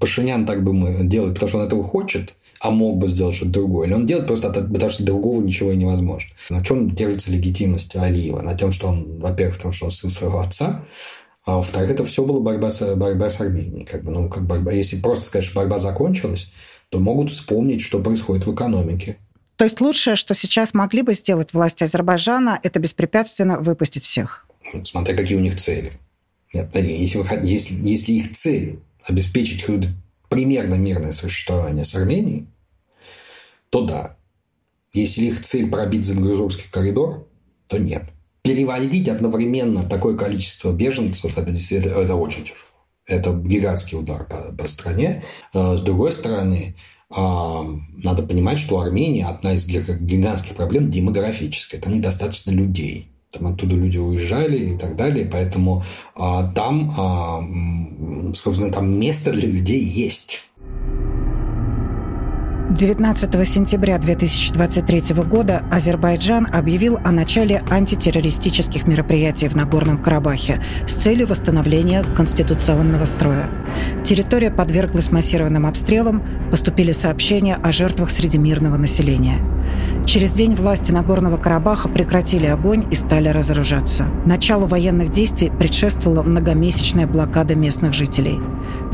[0.00, 3.86] Пашинян так бы делает, потому что он этого хочет, а мог бы сделать что-то другое.
[3.86, 6.30] Или он делает просто потому, что другого ничего и невозможно.
[6.48, 8.40] На чем держится легитимность Алиева?
[8.40, 10.84] На том, что он, во-первых, потому что он сын своего отца,
[11.44, 13.84] а во-вторых, это все было борьба с, борьба с Арменией.
[13.84, 16.52] Как бы, ну, как борьба, если просто сказать, что борьба закончилась,
[16.90, 19.16] то могут вспомнить, что происходит в экономике.
[19.56, 24.46] То есть лучшее, что сейчас могли бы сделать власти Азербайджана, это беспрепятственно выпустить всех?
[24.84, 25.92] Смотря какие у них цели.
[26.52, 29.64] Нет, если, вы, если, если их цель обеспечить
[30.28, 32.46] примерно мирное существование с Арменией,
[33.68, 34.16] то да.
[34.92, 37.28] Если их цель пробить Зангрузовский коридор,
[37.68, 38.04] то нет.
[38.42, 42.56] Переводить одновременно такое количество беженцев, это действительно это очень тяжело.
[43.06, 45.22] Это гигантский удар по, по стране.
[45.52, 46.76] А с другой стороны,
[47.10, 51.80] а, надо понимать, что Армения одна из гигантских проблем демографическая.
[51.80, 55.84] Там недостаточно людей там оттуда люди уезжали и так далее, поэтому
[56.16, 60.50] а, там, а, собственно, там место для людей есть.
[62.70, 71.26] 19 сентября 2023 года Азербайджан объявил о начале антитеррористических мероприятий в Нагорном Карабахе с целью
[71.26, 73.50] восстановления конституционного строя.
[74.04, 79.38] Территория подверглась массированным обстрелам, поступили сообщения о жертвах среди мирного населения.
[80.06, 84.06] Через день власти Нагорного Карабаха прекратили огонь и стали разоружаться.
[84.26, 88.40] Началу военных действий предшествовала многомесячная блокада местных жителей.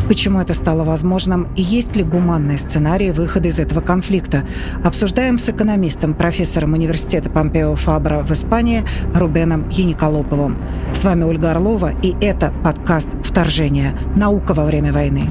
[0.08, 4.46] Почему это стало возможным и есть ли гуманные сценарии выхода из этого конфликта?
[4.84, 10.58] Обсуждаем с экономистом, профессором университета Помпео Фабра в Испании Рубеном Яниколоповым.
[10.92, 13.98] С вами Ольга Орлова, и это подкаст «Вторжение.
[14.14, 15.28] Наука во время войны».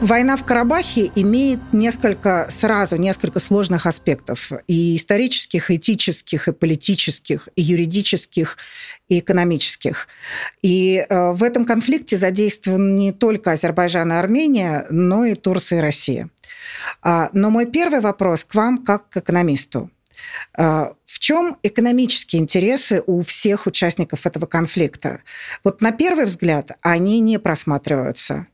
[0.00, 4.52] Война в Карабахе имеет несколько, сразу несколько сложных аспектов.
[4.68, 8.58] И исторических, и этических, и политических, и юридических,
[9.08, 10.06] и экономических.
[10.62, 15.82] И э, в этом конфликте задействован не только Азербайджан и Армения, но и Турция и
[15.82, 16.30] Россия.
[17.02, 19.90] А, но мой первый вопрос к вам как к экономисту.
[20.56, 25.22] А, в чем экономические интересы у всех участников этого конфликта?
[25.64, 28.46] Вот на первый взгляд они не просматриваются.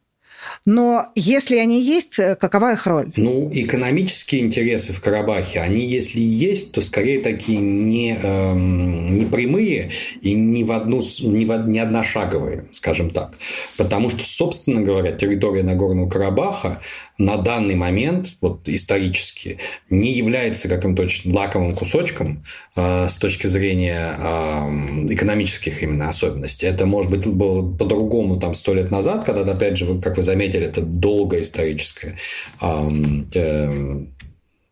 [0.64, 3.12] Но если они есть, э, какова их роль?
[3.16, 9.90] Ну, экономические интересы в Карабахе, они если есть, то скорее такие не, эм, не прямые
[10.22, 13.34] и не, в одну, не, в, не одношаговые, скажем так.
[13.76, 16.80] Потому что, собственно говоря, территория Нагорного Карабаха
[17.18, 19.58] на данный момент, вот исторически,
[19.88, 22.44] не является каким-то очень лаковым кусочком
[22.74, 26.66] э, с точки зрения э, экономических именно особенностей.
[26.66, 30.66] Это, может быть, было по-другому там сто лет назад, когда, опять же, как вы заметили,
[30.66, 32.16] это долгая историческая
[32.60, 34.06] э,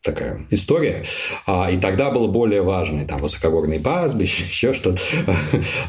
[0.03, 1.05] такая история.
[1.47, 5.01] А, и тогда было более важно, там, высокогорные пастбища, еще что-то.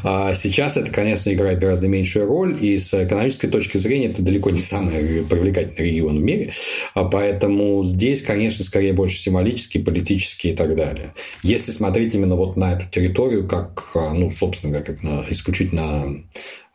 [0.02, 4.50] А сейчас это, конечно, играет гораздо меньшую роль, и с экономической точки зрения это далеко
[4.50, 6.52] не самый привлекательный регион в мире.
[6.94, 11.12] А поэтому здесь, конечно, скорее больше символический, политический и так далее.
[11.42, 16.22] Если смотреть именно вот на эту территорию, как, ну, собственно говоря, как на исключительно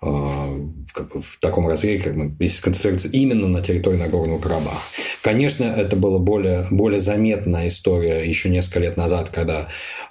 [0.02, 0.48] а,
[0.96, 4.80] в таком разрезе, как мы, если сконцентрироваться именно на территории Нагорного Карабаха.
[5.22, 9.68] Конечно, это была более, более заметная история еще несколько лет назад, когда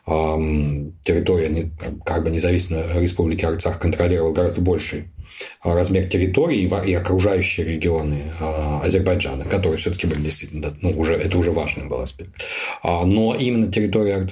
[0.07, 1.71] эм, территория
[2.05, 5.11] как бы независимой республики Арцах контролировала гораздо больший
[5.63, 11.51] размер территории и окружающие регионы а, Азербайджана, которые все-таки были действительно, ну, уже, это уже
[11.51, 12.31] важный был аспект.
[12.83, 14.27] А, но именно территория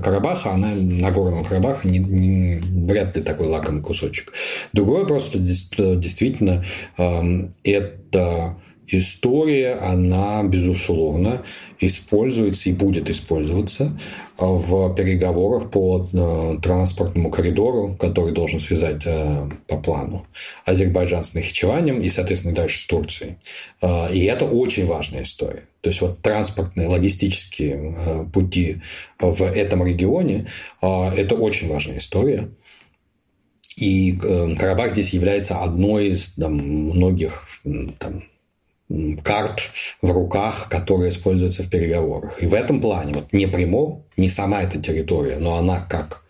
[0.00, 4.32] Карабаха, она, Нагорного Карабаха, не, не, вряд ли такой лакомый кусочек.
[4.72, 6.64] Другой вопрос, что действительно
[6.96, 8.56] это
[8.86, 11.42] история, она, безусловно,
[11.80, 13.98] используется и будет использоваться
[14.36, 20.26] в переговорах по э, транспортному коридору, который должен связать э, по плану
[20.64, 23.36] Азербайджан с Нахичеванием и, соответственно, дальше с Турцией.
[23.80, 25.68] Э, и это очень важная история.
[25.82, 28.80] То есть вот транспортные, логистические пути
[29.20, 30.46] в этом регионе–
[30.80, 32.48] это очень важная история.
[33.76, 37.46] И Карабах здесь является одной из там, многих
[37.98, 38.24] там,
[39.22, 39.60] карт
[40.02, 42.42] в руках, которые используются в переговорах.
[42.42, 46.24] И в этом плане, вот не прямо, не сама эта территория, но она как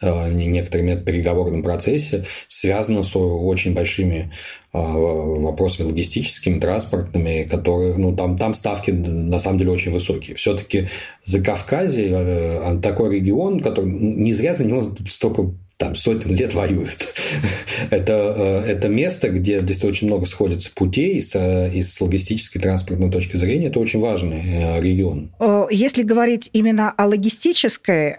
[0.00, 4.30] э, в переговорном процессе связана с очень большими
[4.72, 10.36] вопросами логистическими, транспортными, которые, ну, там, там ставки на самом деле очень высокие.
[10.36, 10.88] Все-таки
[11.24, 17.06] за Кавказе э, такой регион, который не зря за него столько там сотен лет воюют.
[17.90, 18.34] это,
[18.66, 23.36] э, это место, где действительно очень много сходится путей с, э, с логистической транспортной точки
[23.36, 23.68] зрения.
[23.68, 25.34] Это очень важный э, регион.
[25.70, 28.16] Если говорить именно о логистической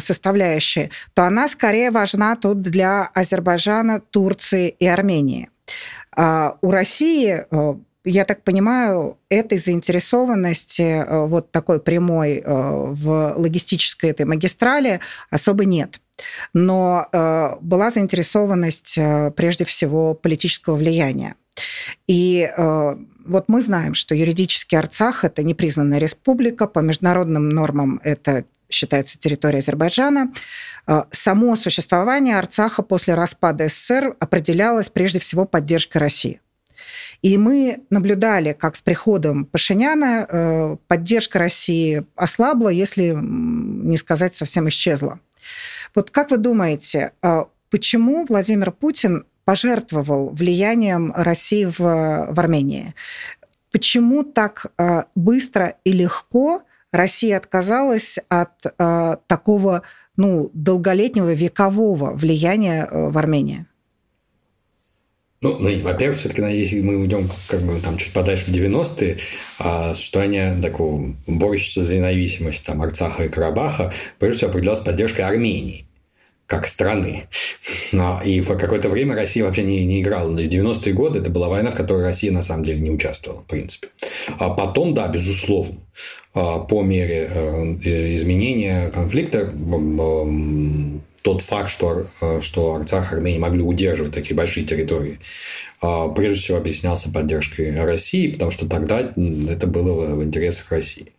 [0.00, 5.48] составляющей, то она скорее важна тут для Азербайджана, Турции и Армении.
[6.16, 7.44] У России
[8.04, 15.00] я так понимаю, этой заинтересованности вот такой прямой в логистической этой магистрали
[15.30, 16.00] особо нет.
[16.52, 21.34] Но э, была заинтересованность э, прежде всего политического влияния.
[22.06, 28.44] И э, вот мы знаем, что юридически Арцах– это непризнанная республика, по международным нормам это
[28.68, 30.32] считается территорией Азербайджана.
[30.86, 36.40] Э, само существование Арцаха после распада СССР определялось прежде всего поддержкой России.
[37.22, 44.68] И мы наблюдали, как с приходом Пашиняна э, поддержка России ослабла, если не сказать совсем
[44.68, 45.20] исчезла.
[45.94, 52.94] Вот как вы думаете, а, почему Владимир Путин пожертвовал влиянием России в, в Армении?
[53.72, 56.62] Почему так а, быстро и легко
[56.92, 59.82] Россия отказалась от а, такого
[60.16, 63.66] ну, долголетнего векового влияния в Армении?
[65.42, 69.16] Ну, ну во-первых, все-таки, если мы уйдем как бы там чуть подальше в 90-е,
[69.58, 75.86] а существование такого борющегося за независимость там Арцаха и Карабаха прежде всего определялось поддержкой Армении
[76.50, 77.28] как страны.
[78.24, 80.30] И в какое-то время Россия вообще не, не играла.
[80.30, 83.46] В 90-е годы это была война, в которой Россия на самом деле не участвовала, в
[83.46, 83.88] принципе.
[84.36, 85.76] А потом, да, безусловно,
[86.34, 89.48] а, по мере э, изменения конфликта
[91.22, 95.20] тот факт, что, э, что Арцах и Армения могли удерживать такие большие территории,
[95.80, 101.12] а, прежде всего объяснялся поддержкой России, потому что тогда это было в интересах России.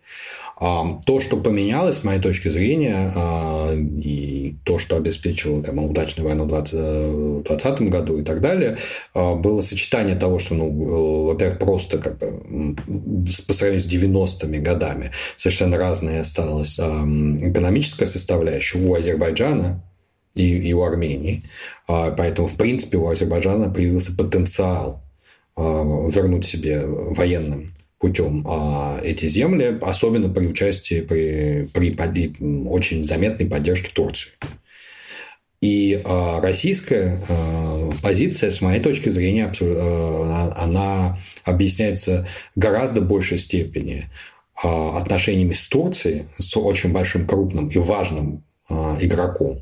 [0.63, 6.27] А, то, что поменялось, с моей точки зрения, а, и то, что обеспечивало там, удачную
[6.27, 8.77] войну в 2020 году и так далее,
[9.15, 12.75] было сочетание того, что, ну, э, во-первых, просто как бы
[13.47, 19.83] по сравнению с 90-ми годами совершенно разная осталась экономическая составляющая у Азербайджана,
[20.35, 21.43] и, и у Армении.
[21.87, 25.03] А, поэтому, в принципе, у Азербайджана появился потенциал
[25.55, 25.61] а,
[26.09, 31.95] вернуть себе военным путем а, эти земли, особенно при участии, при, при,
[32.67, 34.31] очень заметной поддержке Турции.
[35.61, 36.01] И
[36.41, 37.19] российская
[38.01, 39.53] позиция, с моей точки зрения,
[40.57, 44.09] она объясняется гораздо большей степени
[44.55, 49.59] отношениями с Турцией, с очень большим, крупным и важным игроком,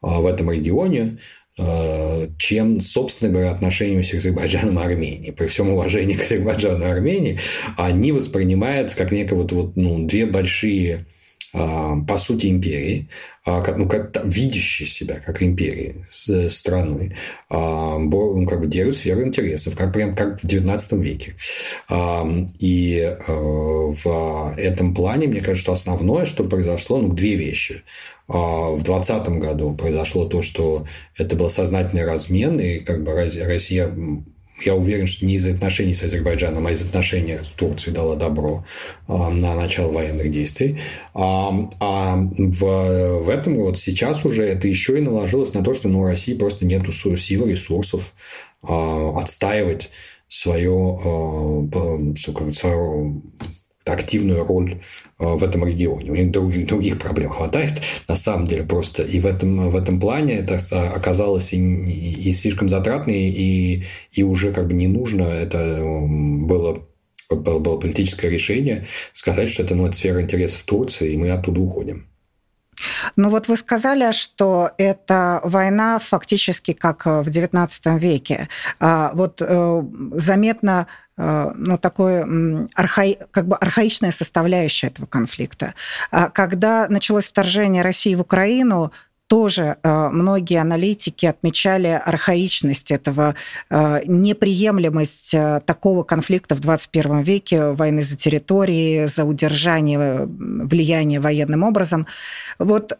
[0.00, 1.18] в этом регионе,
[1.58, 5.32] а, чем, собственно говоря, отношениями с Азербайджаном и Арменией.
[5.32, 7.38] При всем уважении к Азербайджану и Армении,
[7.76, 11.06] они воспринимаются как некое вот, вот, ну, две большие
[11.56, 13.08] по сути, империи,
[13.46, 17.16] ну, как видящие себя как империи с страной,
[17.48, 21.34] ну, как бы делают сферу интересов, как прям как в XIX веке.
[22.58, 27.82] И в этом плане, мне кажется, что основное, что произошло, ну, две вещи.
[28.28, 30.86] В 2020 году произошло то, что
[31.16, 33.88] это был сознательный размен, и как бы Россия
[34.64, 38.64] я уверен, что не из отношений с Азербайджаном, а из отношений с Турцией дала добро
[39.06, 40.78] а, на начало военных действий.
[41.14, 45.88] А, а в, в этом вот сейчас уже это еще и наложилось на то, что
[45.88, 48.14] ну, у России просто нет сил, ресурсов
[48.62, 49.90] а, отстаивать
[50.28, 51.68] свое,
[52.52, 53.22] свою
[53.86, 54.82] активную роль
[55.18, 56.10] в этом регионе.
[56.10, 59.02] У них других, других проблем хватает, на самом деле, просто.
[59.02, 60.58] И в этом, в этом плане это
[60.94, 65.22] оказалось и, и слишком затратно, и, и уже как бы не нужно.
[65.22, 66.86] Это было
[67.30, 71.60] было, было политическое решение сказать, что это, ну, это сфера интересов Турции, и мы оттуда
[71.60, 72.06] уходим.
[73.16, 78.48] Ну вот вы сказали, что это война фактически как в XIX веке.
[78.78, 85.74] А вот э, заметно Э, ну, такое архаи, как бы архаичная составляющая этого конфликта.
[86.10, 88.92] А когда началось вторжение России в Украину,
[89.26, 93.34] тоже э, многие аналитики отмечали архаичность этого,
[93.70, 102.06] э, неприемлемость такого конфликта в 21 веке, войны за территории, за удержание влияния военным образом.
[102.58, 102.98] Вот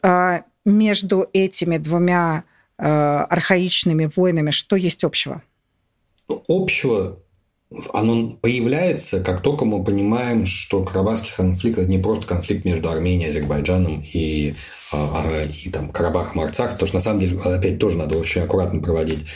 [0.64, 2.44] между этими двумя
[2.76, 5.42] архаичными войнами что есть общего?
[6.49, 7.18] Общего
[7.92, 13.30] оно появляется, как только мы понимаем, что Карабахский конфликт– это не просто конфликт между Арменией,
[13.30, 14.54] Азербайджаном и,
[14.92, 18.42] а, а, и там, Карабахом, Арцах, потому что, на самом деле, опять тоже надо очень
[18.42, 19.26] аккуратно проводить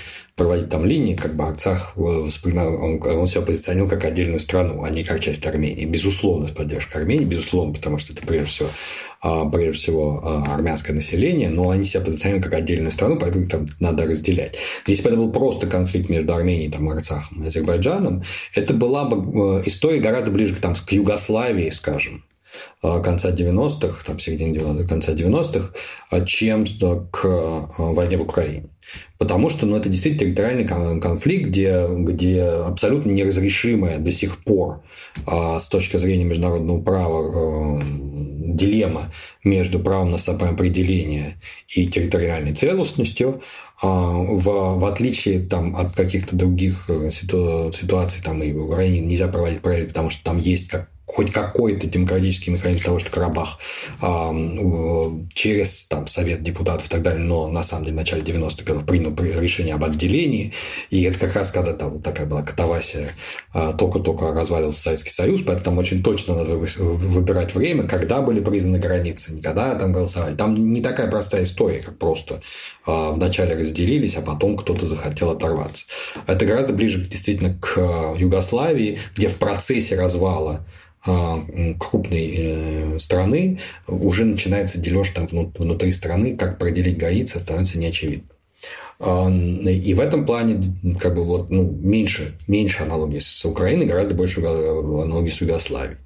[0.41, 4.89] проводить там линии, как бы Арцах воспринимал, он, он себя позиционировал как отдельную страну, а
[4.89, 5.85] не как часть Армении.
[5.85, 8.69] Безусловно, с поддержкой Армении, безусловно, потому что это прежде всего
[9.21, 13.67] а, прежде всего а, армянское население, но они себя позиционируют как отдельную страну, поэтому там
[13.81, 14.57] надо разделять.
[14.87, 18.23] Если бы это был просто конфликт между Арменией, там, Арцахом и Азербайджаном,
[18.55, 22.30] это была бы э, история гораздо ближе к, там, к Югославии, скажем, э,
[22.81, 25.73] конца 90-х, там, середины 90-х, конца 90-х,
[26.11, 26.65] а чем
[27.11, 28.71] к э, войне в Украине.
[29.19, 34.83] Потому что ну, это действительно территориальный конфликт, где, где абсолютно неразрешимая до сих пор
[35.27, 37.83] а, с точки зрения международного права а,
[38.55, 39.13] дилемма
[39.45, 41.35] между правом на самоопределение
[41.69, 43.43] и территориальной целостностью,
[43.83, 49.29] а, в, в отличие там, от каких-то других э, ситуаций, там и в Украине нельзя
[49.29, 53.59] проводить параллель, потому что там есть как хоть какой-то демократический механизм того, что Карабах
[54.01, 54.33] а,
[55.35, 58.87] через там, Совет депутатов и так далее, но на самом деле в начале 90-х годов
[58.87, 60.53] принял решение об отделении.
[60.91, 63.11] И это как раз когда там такая была катавасия,
[63.53, 69.35] а, только-только развалился Советский Союз, поэтому очень точно надо выбирать время, когда были признаны границы,
[69.35, 70.37] не когда там голосовали.
[70.37, 72.41] Там не такая простая история, как просто
[72.87, 75.87] а, вначале разделились, а потом кто-то захотел оторваться.
[76.27, 80.65] Это гораздо ближе действительно к Югославии, где в процессе развала
[81.03, 88.29] крупной э, страны уже начинается дележ там внутри страны, как проделить границы становится неочевидно.
[88.99, 90.63] А, и в этом плане
[90.99, 95.99] как бы вот, ну, меньше, меньше аналогий с Украиной, гораздо больше аналогий с Югославией.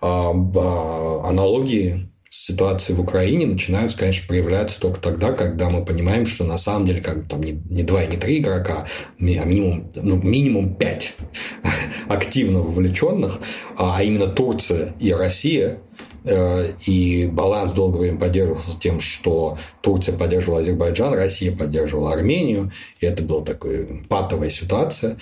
[0.00, 6.58] А, аналогии ситуации в Украине начинаются, конечно, проявляться только тогда, когда мы понимаем, что на
[6.58, 8.86] самом деле как там не, не два и не три игрока,
[9.18, 11.14] а минимум, ну, минимум пять
[12.08, 13.38] активно вовлеченных,
[13.76, 15.80] а именно Турция и Россия,
[16.24, 23.06] э, и баланс долгое время поддерживался тем, что Турция поддерживала Азербайджан, Россия поддерживала Армению, и
[23.06, 25.16] это была такая патовая ситуация.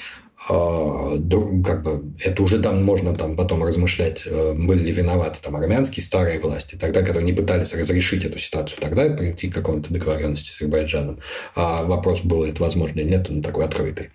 [0.49, 1.19] А,
[1.65, 6.05] как бы это уже там можно там потом размышлять, э, были ли виноваты там армянские
[6.05, 10.57] старые власти, тогда, когда они пытались разрешить эту ситуацию, тогда прийти к какой-то договоренности с
[10.57, 11.19] Азербайджаном.
[11.57, 14.11] А вопрос, было это возможно или нет, он такой открытый.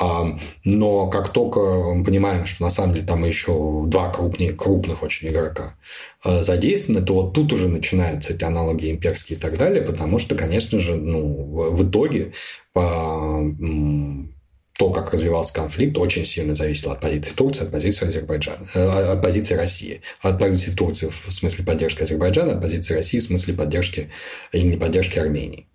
[0.00, 1.60] А, но как только
[1.94, 5.76] мы понимаем, что на самом деле там еще два крупнее, крупных очень игрока
[6.24, 10.34] э, задействованы, то вот тут уже начинаются эти аналоги имперские и так далее, потому что,
[10.34, 12.32] конечно же, ну, в итоге
[12.72, 13.42] по
[14.78, 19.20] то, как развивался конфликт, очень сильно зависело от позиции Турции, от позиции Азербайджана, э, от
[19.20, 24.08] позиции России, от позиции Турции в смысле поддержки Азербайджана, от позиции России в смысле поддержки
[24.52, 25.66] или не поддержки Армении.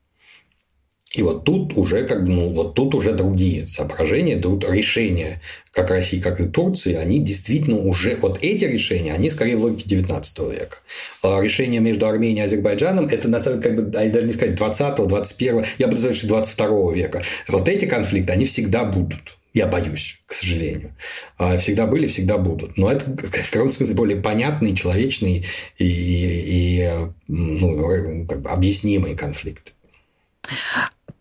[1.13, 5.41] И вот тут уже как бы, ну, вот тут уже другие соображения, тут решения
[5.71, 9.83] как России, как и Турции, они действительно уже, вот эти решения, они скорее в логике
[9.89, 10.77] 19 века.
[11.21, 14.55] А решения между Арменией и Азербайджаном, это на самом деле, как бы, даже не сказать
[14.55, 17.23] 20 21 я бы сказал, что 22 века.
[17.47, 19.37] Вот эти конфликты, они всегда будут.
[19.53, 20.95] Я боюсь, к сожалению.
[21.37, 22.75] А, всегда были, всегда будут.
[22.75, 25.45] Но это в каком-то смысле более понятный, человечный
[25.77, 26.89] и, и
[27.27, 29.73] ну, как бы объяснимый конфликт.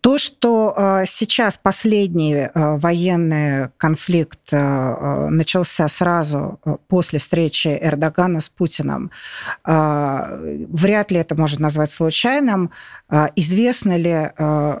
[0.03, 8.49] То, что э, сейчас последний э, военный конфликт э, начался сразу после встречи Эрдогана с
[8.49, 9.11] Путиным,
[9.63, 12.71] вряд ли это можно назвать случайным.
[13.35, 14.31] Известно ли,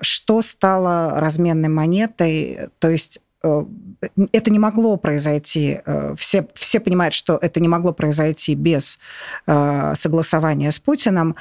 [0.01, 2.69] что стало разменной монетой?
[2.79, 5.79] То есть это не могло произойти.
[6.17, 8.99] Все, все понимают, что это не могло произойти без
[9.45, 11.35] согласования с Путиным.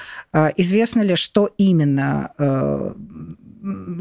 [0.56, 2.32] Известно ли, что именно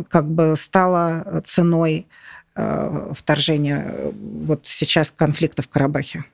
[0.09, 2.07] как бы стало ценой
[2.55, 4.11] э, вторжения э,
[4.45, 6.25] вот сейчас конфликта в Карабахе?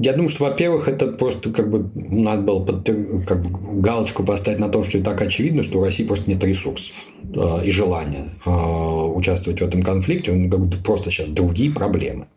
[0.00, 2.86] Я думаю, что, во-первых, это просто как бы надо было под,
[3.26, 6.42] как бы, галочку поставить на том, что и так очевидно, что у России просто нет
[6.44, 10.30] ресурсов э, и желания э, участвовать в этом конфликте.
[10.30, 12.28] Он как бы просто сейчас другие проблемы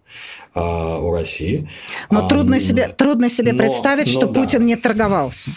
[0.56, 1.70] э, у России.
[2.10, 4.42] Но а, трудно себе, трудно себе но, представить, но, что да.
[4.42, 5.52] Путин не торговался.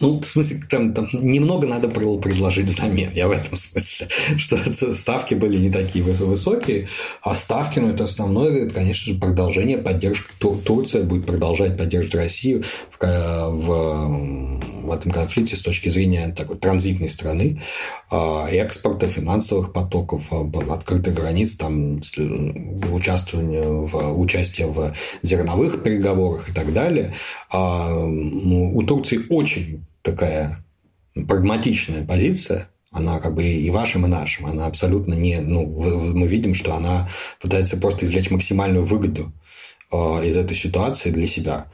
[0.00, 3.12] Ну, в смысле, там, там немного надо было предложить взамен.
[3.12, 4.08] Я в этом смысле,
[4.38, 6.88] что ставки были не такие высокие,
[7.22, 10.26] а ставки, ну, это основное, это, конечно же, продолжение поддержки.
[10.38, 17.10] Турция будет продолжать поддерживать Россию в, в, в этом конфликте с точки зрения такой транзитной
[17.10, 17.60] страны,
[18.10, 22.00] а, экспорта, финансовых потоков, а, открытых границ, там,
[22.92, 27.12] участвование в, участие в зерновых переговорах и так далее.
[27.50, 29.59] А, у Турции очень
[30.02, 30.64] такая
[31.14, 34.46] прагматичная позиция, она как бы и вашим, и нашим.
[34.46, 35.40] Она абсолютно не...
[35.40, 35.66] Ну,
[36.12, 37.08] мы видим, что она
[37.40, 39.32] пытается просто извлечь максимальную выгоду
[39.92, 41.66] э, из этой ситуации для себя.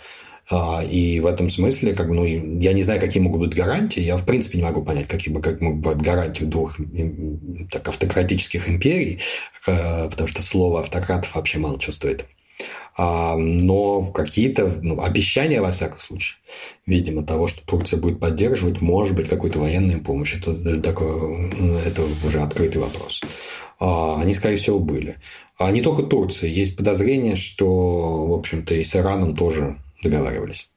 [0.48, 4.00] А, и в этом смысле, как бы, ну, я не знаю, какие могут быть гарантии.
[4.00, 6.78] Я, в принципе, не могу понять, какие бы, как могут быть гарантии двух
[7.70, 9.20] так, автократических империй,
[9.66, 11.78] э, потому что слово автократов вообще мало.
[11.78, 12.35] А,
[12.98, 16.38] но какие-то ну, обещания, во всяком случае,
[16.86, 20.34] видимо, того, что Турция будет поддерживать, может быть, какую-то военную помощь.
[20.34, 21.50] Это, такое,
[21.84, 23.20] это уже открытый вопрос.
[23.78, 25.16] А, они, скорее всего, были.
[25.58, 26.48] А не только Турция.
[26.48, 30.70] Есть подозрение, что, в общем-то, и с Ираном тоже договаривались.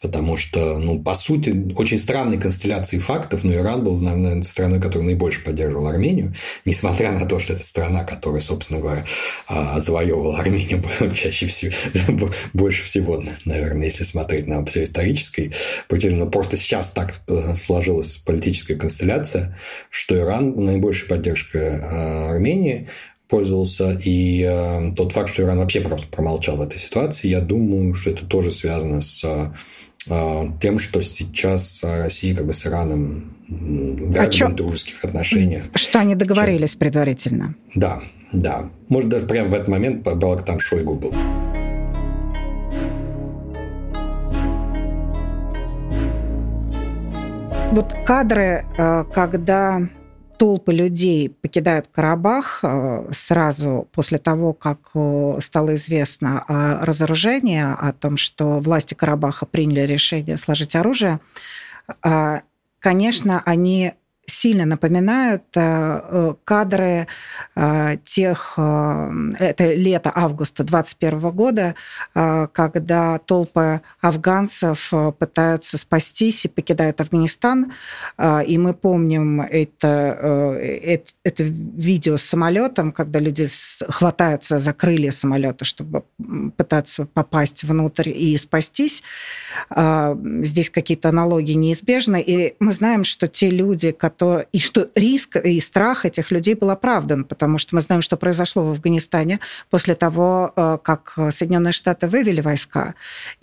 [0.00, 5.06] Потому что, ну, по сути, очень странные констелляции фактов, но Иран был, наверное, страной, которая
[5.06, 9.04] наибольше поддерживала Армению, несмотря на то, что это страна, которая, собственно говоря,
[9.46, 10.82] а, завоевывала Армению
[11.14, 11.74] чаще всего,
[12.54, 15.52] больше всего, наверное, если смотреть на все историческое.
[15.90, 19.56] Но просто сейчас так э, сложилась политическая констелляция,
[19.90, 22.88] что Иран наибольшей поддержкой а, Армении
[23.28, 23.98] пользовался.
[24.04, 28.10] И э, тот факт, что Иран вообще просто промолчал в этой ситуации, я думаю, что
[28.10, 29.52] это тоже связано с
[30.04, 34.48] тем, что сейчас Россия как бы с Ираном в а чё...
[34.48, 35.64] дружеских отношениях.
[35.74, 36.80] Что они договорились чем...
[36.80, 37.54] предварительно.
[37.74, 38.00] Да,
[38.32, 38.70] да.
[38.88, 41.14] Может, даже прямо в этот момент Балак там Шойгу был.
[47.72, 49.80] Вот кадры, э, когда
[50.40, 57.92] толпы людей покидают Карабах э, сразу после того, как э, стало известно о разоружении, о
[57.92, 61.20] том, что власти Карабаха приняли решение сложить оружие,
[62.02, 62.40] э,
[62.78, 63.92] конечно, они
[64.30, 67.06] сильно напоминают э, э, кадры
[67.56, 71.74] э, тех, это лето августа 21 года,
[72.14, 77.72] когда толпы афганцев пытаются спастись и покидают Афганистан.
[78.46, 79.88] И мы помним это,
[80.60, 83.46] это, это видео с самолетом, когда люди
[83.88, 86.04] хватаются за крылья самолета, чтобы
[86.56, 89.02] пытаться попасть внутрь и спастись.
[89.70, 92.20] Здесь какие-то аналогии неизбежны.
[92.20, 96.54] И мы знаем, что те люди, которые что, и что риск и страх этих людей
[96.54, 101.72] был оправдан, потому что мы знаем, что произошло в Афганистане после того, э, как Соединенные
[101.72, 102.94] Штаты вывели войска.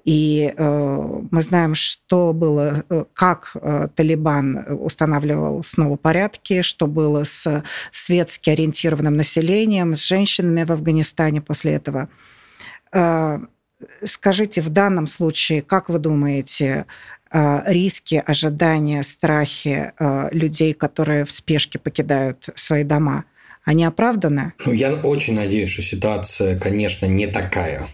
[0.06, 3.56] И э, мы знаем, что было, э, как
[3.96, 11.74] Талибан устанавливал снова порядки, что было с светски ориентированным населением, с женщинами в Афганистане после
[11.74, 12.08] этого.
[14.04, 16.86] Скажите, в данном случае, как вы думаете,
[17.66, 23.26] риски, ожидания, страхи э, людей, которые в спешке покидают свои дома,
[23.64, 24.54] они оправданы?
[24.66, 27.88] Ну, я очень надеюсь, что ситуация, конечно, не такая,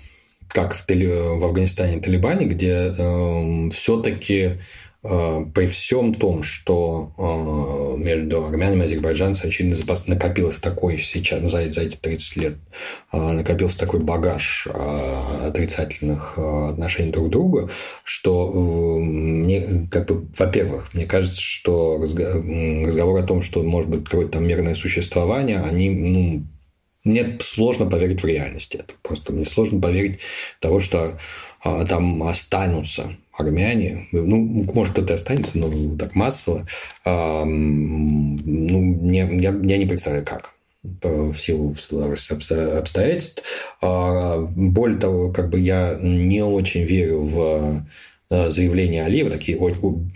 [0.50, 4.60] как в, в Афганистане и Талибане, где э, эм, все-таки
[5.04, 11.82] при всем том, что э, между армянами и азербайджанцами, очевидно, накопилось такой сейчас, за, за
[11.82, 12.54] эти 30 лет,
[13.12, 14.70] э, накопился такой багаж
[15.46, 17.70] отрицательных отношений друг к другу,
[18.06, 24.34] что мне, как бы, во-первых, мне кажется, что разговор о том, что может быть какое-то
[24.34, 26.44] там мирное существование, они, ну,
[27.04, 28.94] мне сложно поверить в реальность это.
[29.02, 30.20] Просто мне сложно поверить
[30.62, 31.18] того, что
[31.62, 34.38] там останутся армяне, ну,
[34.74, 36.66] может, кто-то останется, но так массово,
[37.06, 40.52] ну, не, я, я не представляю, как.
[40.84, 41.74] В силу
[42.30, 43.42] обстоятельств.
[43.82, 47.86] А, более того, как бы я не очень верю в
[48.34, 49.60] Э, заявления Алиева, такие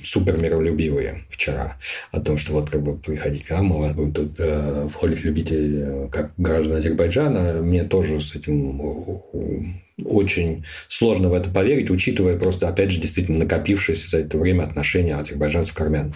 [0.04, 1.78] супер миролюбивые вчера,
[2.12, 6.10] о том, что вот как бы приходить к нам, а тут э, входит любитель э,
[6.12, 8.82] как граждан Азербайджана, мне тоже с этим
[10.04, 15.16] очень сложно в это поверить, учитывая просто, опять же, действительно накопившееся за это время отношения
[15.16, 16.14] азербайджанцев к армянам.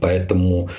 [0.00, 0.70] Поэтому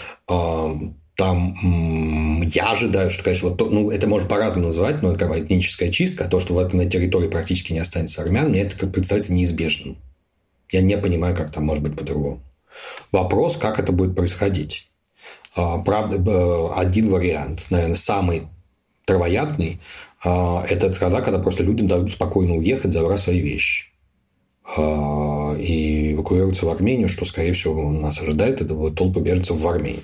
[1.15, 5.37] там я ожидаю, что, конечно, вот то, ну, это можно по-разному называть, но это как
[5.37, 9.33] этническая чистка, а то, что в этой территории практически не останется армян, мне это представляется
[9.33, 9.97] неизбежным.
[10.71, 12.41] Я не понимаю, как там может быть по-другому.
[13.11, 14.89] Вопрос, как это будет происходить.
[15.53, 18.43] А, правда, один вариант, наверное, самый
[19.05, 19.81] травоядный,
[20.23, 23.91] это тогда, когда просто людям дадут спокойно уехать, забрать свои вещи
[24.77, 29.67] а, и эвакуироваться в Армению, что, скорее всего, нас ожидает, это будет толпа беженцев в
[29.67, 30.03] Армении.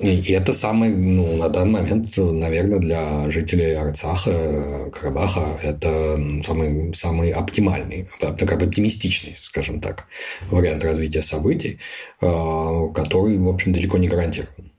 [0.00, 7.30] И это самый, ну, на данный момент, наверное, для жителей Арцаха, Карабаха, это самый, самый
[7.30, 10.06] оптимальный, как бы оптимистичный, скажем так,
[10.50, 11.78] вариант развития событий,
[12.20, 14.73] а, который, в общем, далеко не гарантирован.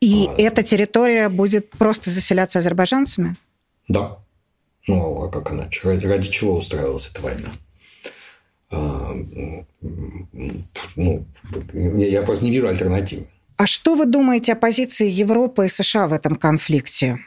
[0.00, 3.36] И а, эта территория будет просто заселяться азербайджанцами?
[3.88, 4.18] Да.
[4.86, 5.80] Ну, а как иначе?
[5.84, 7.48] Ради, ради чего устраивалась эта война?
[8.70, 9.14] А,
[10.96, 11.26] ну,
[11.74, 13.26] я просто не вижу альтернативы.
[13.56, 17.18] А что вы думаете о позиции Европы и США в этом конфликте?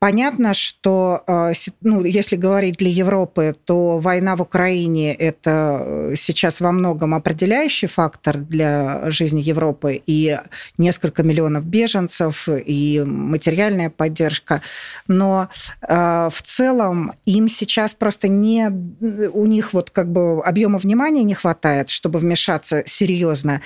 [0.00, 6.60] Понятно, что э, ну, если говорить для Европы, то война в Украине– это э, сейчас
[6.60, 10.00] во многом определяющий фактор для жизни Европы.
[10.06, 10.38] И
[10.76, 14.62] несколько миллионов беженцев, и материальная поддержка.
[15.08, 15.48] Но
[15.82, 18.68] э, в целом им сейчас просто не...
[18.68, 23.62] У них вот как бы объема внимания не хватает, чтобы вмешаться серьезно.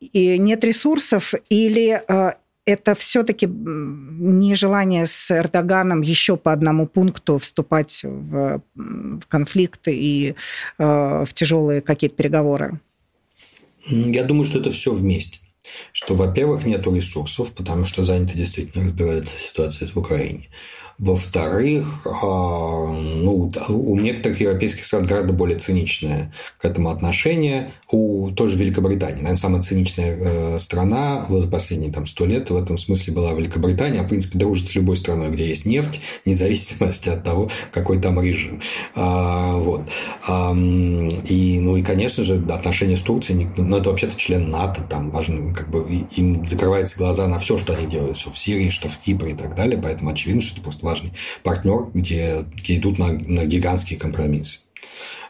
[0.00, 2.02] И нет ресурсов или
[2.66, 10.34] это все-таки нежелание с Эрдоганом еще по одному пункту вступать в, в конфликты и
[10.78, 12.80] э, в тяжелые какие-то переговоры?
[13.86, 15.38] Я думаю, что это все вместе.
[15.92, 20.48] Что, во-первых, нет ресурсов, потому что заняты действительно разбирается ситуация в Украине.
[20.98, 27.70] Во-вторых, а, ну, у некоторых европейских стран гораздо более циничное к этому отношение.
[27.90, 32.78] У тоже Великобритании, наверное, самая циничная э, страна за последние там, сто лет в этом
[32.78, 34.02] смысле была Великобритания.
[34.02, 38.18] В принципе, дружит с любой страной, где есть нефть, вне зависимости от того, какой там
[38.20, 38.60] режим.
[38.94, 39.82] А, вот.
[41.28, 45.52] И, ну и, конечно же, отношения с Турцией, ну, это вообще-то член НАТО, там важно,
[45.52, 48.96] как бы им закрываются глаза на все, что они делают, что в Сирии, что в
[48.96, 53.12] Кипре и так далее, поэтому очевидно, что это просто важный партнер, где, где идут на,
[53.12, 54.60] на гигантские компромиссы.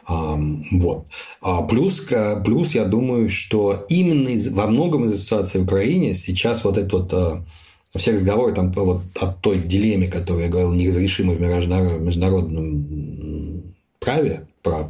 [0.07, 1.07] Вот.
[1.41, 2.07] А плюс,
[2.45, 6.93] плюс, я думаю, что именно из, во многом из ситуации в Украине сейчас вот этот
[6.93, 7.45] вот а,
[7.93, 14.47] все разговоры там вот о той дилемме, которую я говорил, неразрешимой в международном праве,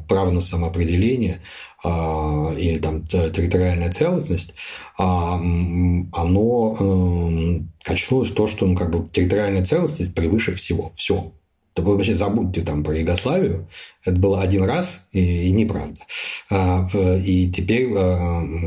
[0.07, 1.41] право на самоопределение
[1.83, 4.55] а, или там территориальная целостность,
[4.97, 10.91] а, оно эм, качнулось то, что ну, как бы территориальная целостность превыше всего.
[10.95, 11.31] Все.
[11.75, 13.67] Да вы вообще забудьте там про Югославию.
[14.03, 16.01] Это было один раз и, и неправда.
[16.49, 17.93] А, и теперь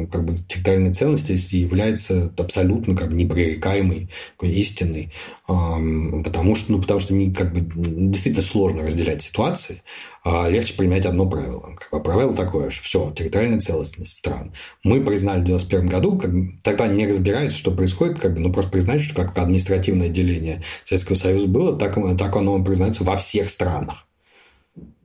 [0.07, 4.11] как бы территориальная целостность является абсолютно как бы непререкаемой,
[4.43, 5.13] истинной,
[5.47, 9.83] потому что, ну, потому что не, как бы, действительно сложно разделять ситуации,
[10.25, 11.75] легче применять одно правило.
[11.79, 14.53] Как бы правило такое, что все, территориальная целостность стран.
[14.85, 16.31] Мы признали в 91 году, как
[16.63, 21.17] тогда не разбираясь, что происходит, как бы, ну, просто признать, что как административное деление Советского
[21.17, 24.07] Союза было, так, так оно признается во всех странах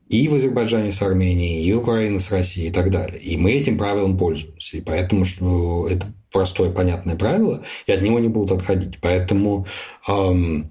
[0.10, 3.20] и в Азербайджане с Арменией, и Украина с Россией и так далее.
[3.20, 4.78] И мы этим правилом пользуемся.
[4.78, 9.00] И поэтому что это простое, понятное правило, и от него не будут отходить.
[9.02, 9.66] Поэтому
[10.08, 10.70] эм,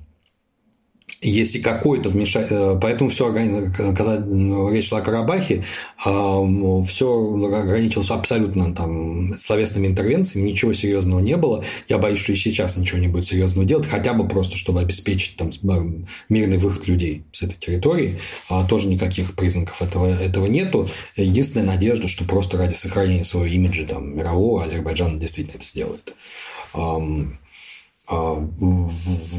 [1.31, 2.77] если какой-то вмешательство...
[2.77, 4.25] Э, поэтому все, когда
[4.71, 5.65] речь шла о Карабахе,
[5.99, 11.65] все ограничилось абсолютно там, словесными интервенциями, ничего серьезного не было.
[11.89, 15.37] Я боюсь, что и сейчас ничего не будет серьезного делать, хотя бы просто, чтобы обеспечить
[15.37, 15.51] там,
[16.29, 18.19] мирный выход людей с этой территории.
[18.49, 20.89] А тоже никаких признаков этого, этого нету.
[21.17, 26.15] Единственная надежда, что просто ради сохранения своего имиджа там, мирового Азербайджан действительно это сделает.
[28.07, 28.37] А,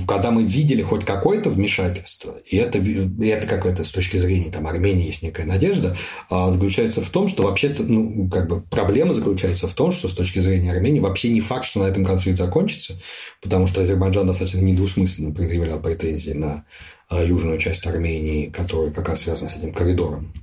[0.07, 4.65] когда мы видели хоть какое-то вмешательство, и это, и это какое-то с точки зрения там,
[4.65, 5.95] Армении есть некая надежда,
[6.31, 10.13] а, заключается в том, что вообще-то ну, как бы проблема заключается в том, что с
[10.13, 12.99] точки зрения Армении вообще не факт, что на этом конфликт закончится,
[13.39, 16.65] потому что Азербайджан достаточно недвусмысленно предъявлял претензии на
[17.07, 20.33] а, южную часть Армении, которая как раз связана с этим коридором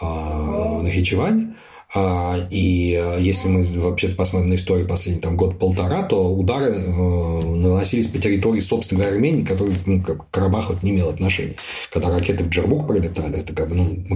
[0.00, 1.56] на Хичевань.
[1.94, 7.46] А, и э, если мы вообще посмотрим на историю последний там, год-полтора, то удары э,
[7.46, 11.56] наносились по территории собственной Армении, которой ну, к Карабаху не имел отношения.
[11.90, 14.06] Когда ракеты в Джербук пролетали, это как бы, ну,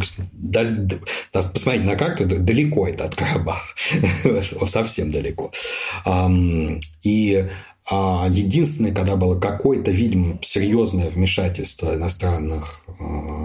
[1.33, 3.75] посмотрите на карту, далеко это от Карабаха.
[4.67, 5.51] Совсем далеко.
[7.03, 7.47] И
[7.91, 13.45] а единственное, когда было какое-то, видимо, серьезное вмешательство иностранных э,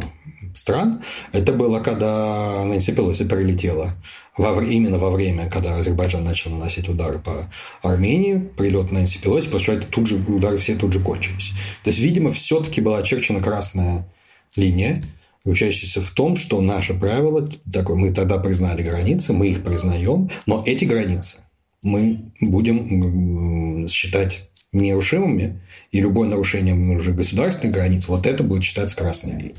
[0.57, 3.95] стран, это было, когда Нэнси Пелоси прилетела.
[4.37, 7.49] Во, именно во время, когда Азербайджан начал наносить удары по
[7.81, 11.53] Армении, прилет Нэнси Пелоси, потому что это тут же, удары все тут же кончились.
[11.83, 14.07] То есть, видимо, все-таки была очерчена красная
[14.55, 15.03] линия,
[15.43, 20.63] заключающаяся в том, что наше правило, такое, мы тогда признали границы, мы их признаем, но
[20.65, 21.37] эти границы
[21.83, 29.33] мы будем считать нерушимыми, и любое нарушение уже государственных границ, вот это будет считаться красной
[29.33, 29.55] линией.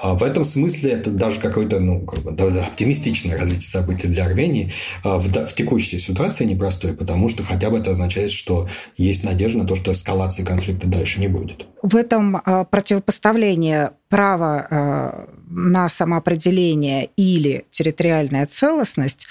[0.00, 4.72] А в этом смысле это даже какое-то ну, как бы, оптимистичное развитие событий для Армении
[5.02, 9.58] а в, в текущей ситуации непростой, потому что хотя бы это означает, что есть надежда
[9.58, 11.66] на то, что эскалации конфликта дальше не будет.
[11.82, 19.26] В этом а, противопоставлении права на самоопределение или территориальная целостность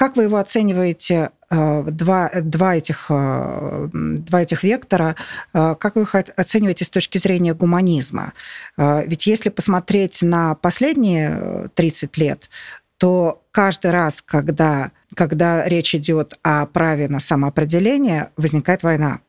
[0.00, 5.14] как вы его оцениваете, э, два, два, этих, э, два этих вектора,
[5.52, 8.32] э, как вы их оцениваете с точки зрения гуманизма?
[8.78, 12.48] Ведь если посмотреть на последние 30 лет,
[12.96, 19.20] то каждый раз, когда, когда речь идет о праве на самоопределение, возникает война.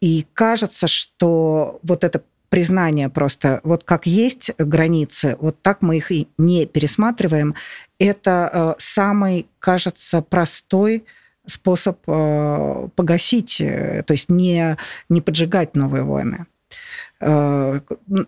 [0.00, 6.12] И кажется, что вот это признание просто, вот как есть границы, вот так мы их
[6.12, 7.54] и не пересматриваем,
[7.98, 11.04] это самый, кажется, простой
[11.46, 14.76] способ погасить, то есть не,
[15.08, 16.46] не поджигать новые войны.
[17.20, 17.80] Э,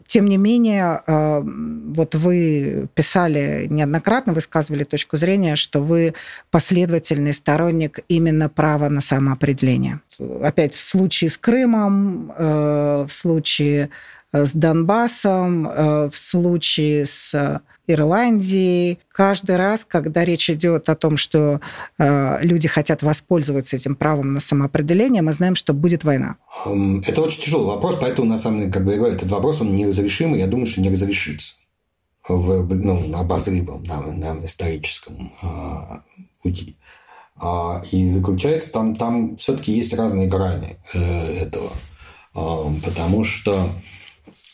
[0.06, 6.14] тем не менее, э, вот вы писали неоднократно, высказывали точку зрения, что вы
[6.50, 10.00] последовательный сторонник именно права на самоопределение.
[10.42, 13.88] Опять в случае с Крымом, э, в случае
[14.32, 18.98] с Донбассом, в случае с Ирландии.
[19.10, 21.60] Каждый раз, когда речь идет о том, что
[21.98, 26.36] э, люди хотят воспользоваться этим правом на самоопределение, мы знаем, что будет война.
[26.64, 29.74] Это очень тяжелый вопрос, поэтому, на самом деле, как бы я говорю, этот вопрос, он
[29.74, 31.54] неразрешимый, я думаю, что не разрешится
[32.28, 35.98] в ну, обозримом нам, нам историческом э,
[36.42, 36.76] пути.
[37.36, 41.70] А, и заключается там, там все-таки есть разные грани э, этого.
[42.34, 43.58] Э, потому что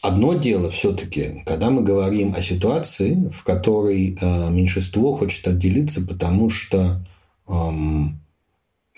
[0.00, 6.50] Одно дело все-таки, когда мы говорим о ситуации, в которой э, меньшинство хочет отделиться, потому
[6.50, 7.04] что
[7.48, 8.20] эм,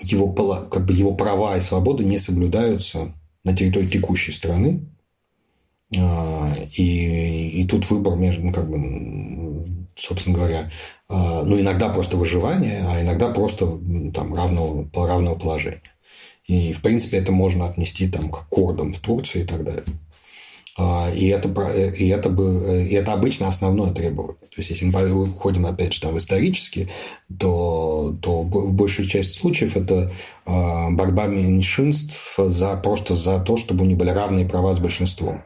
[0.02, 0.30] его,
[0.64, 4.84] как бы его права и свободы не соблюдаются на территории текущей страны.
[5.96, 10.70] Э, и, и тут выбор между, ну, как бы, собственно говоря,
[11.08, 13.66] э, ну, иногда просто выживание, а иногда просто
[14.12, 15.80] там, равного, равного положения.
[16.44, 19.84] И, в принципе, это можно отнести там, к курдам в Турции и так далее.
[20.80, 24.40] А, и это, и, это бы, и это обычно основное требование.
[24.40, 26.88] То есть, если мы уходим, опять же, там, исторически,
[27.38, 30.10] то, то в большую часть случаев это
[30.46, 35.42] а, борьба меньшинств за, просто за то, чтобы у них были равные права с большинством.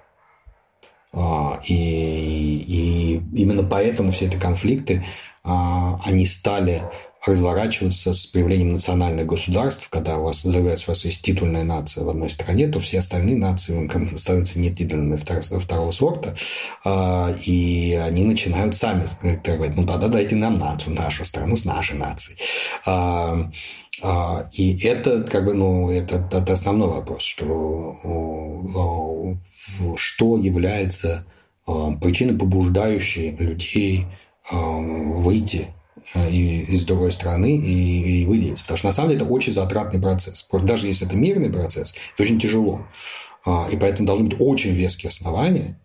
[1.12, 5.04] А, и, и именно поэтому все эти конфликты,
[5.42, 6.82] они стали
[7.26, 12.10] разворачиваться с появлением национальных государств, когда у вас заявляется, у вас есть титульная нация в
[12.10, 16.34] одной стране, то все остальные нации становятся не титульными второго, второго сорта,
[16.84, 19.06] а, и они начинают сами
[19.42, 22.38] говорить, ну тогда дайте нам нацию, нашу страну с нашей нацией.
[22.84, 23.50] А,
[24.02, 27.96] а, и это как бы, ну, это, это основной вопрос, что,
[29.96, 31.24] что является
[31.64, 34.06] причиной, побуждающей людей
[34.50, 35.68] выйти
[36.14, 38.64] и из другой страны и, и выделиться.
[38.64, 40.46] Потому что на самом деле это очень затратный процесс.
[40.62, 42.86] Даже если это мирный процесс, это очень тяжело.
[43.44, 45.78] А, и поэтому должны быть очень веские основания.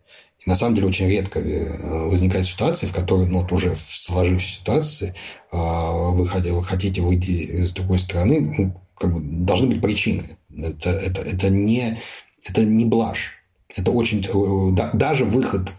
[0.45, 3.79] И на самом деле очень редко э, возникает ситуация, в которой ну, вот уже в
[3.79, 5.13] сложившейся ситуации
[5.51, 10.23] а, вы, вы хотите выйти из другой страны, ну, как бы должны быть причины.
[10.55, 11.99] Это, это, это, не,
[12.45, 13.33] это не блажь.
[13.75, 14.25] Это очень...
[14.25, 15.71] Э, даже выход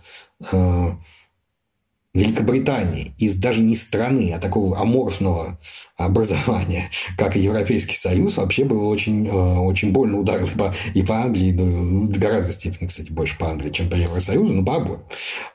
[2.13, 5.61] Великобритании из даже не страны, а такого аморфного
[5.97, 11.03] образования, как и Европейский Союз, вообще было очень, э, очень больно ударил и по, и
[11.05, 15.01] по Англии, ну, гораздо степени, кстати, больше по Англии, чем по Евросоюзу, но по обоим.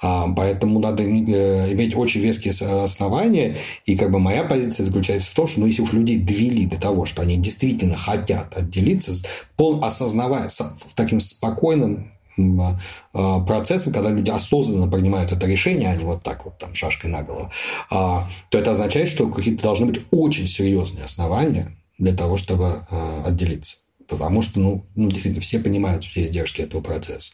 [0.02, 5.36] А, поэтому надо э, иметь очень веские основания, и как бы моя позиция заключается в
[5.36, 9.12] том, что ну, если уж людей довели до того, что они действительно хотят отделиться,
[9.58, 10.50] пол осознавая,
[10.96, 12.15] таким спокойным
[13.46, 17.24] процессом, когда люди осознанно принимают это решение, а не вот так вот там шашкой на
[17.24, 17.52] голову,
[17.90, 23.24] а, то это означает, что какие-то должны быть очень серьезные основания для того, чтобы а,
[23.26, 23.78] отделиться.
[24.08, 27.34] Потому что, ну, ну действительно, все понимают все издержки этого процесса.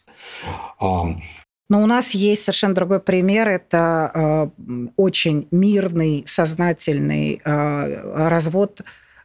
[1.72, 3.48] Но у нас есть совершенно другой пример.
[3.48, 8.82] Это э, очень мирный, сознательный э, развод,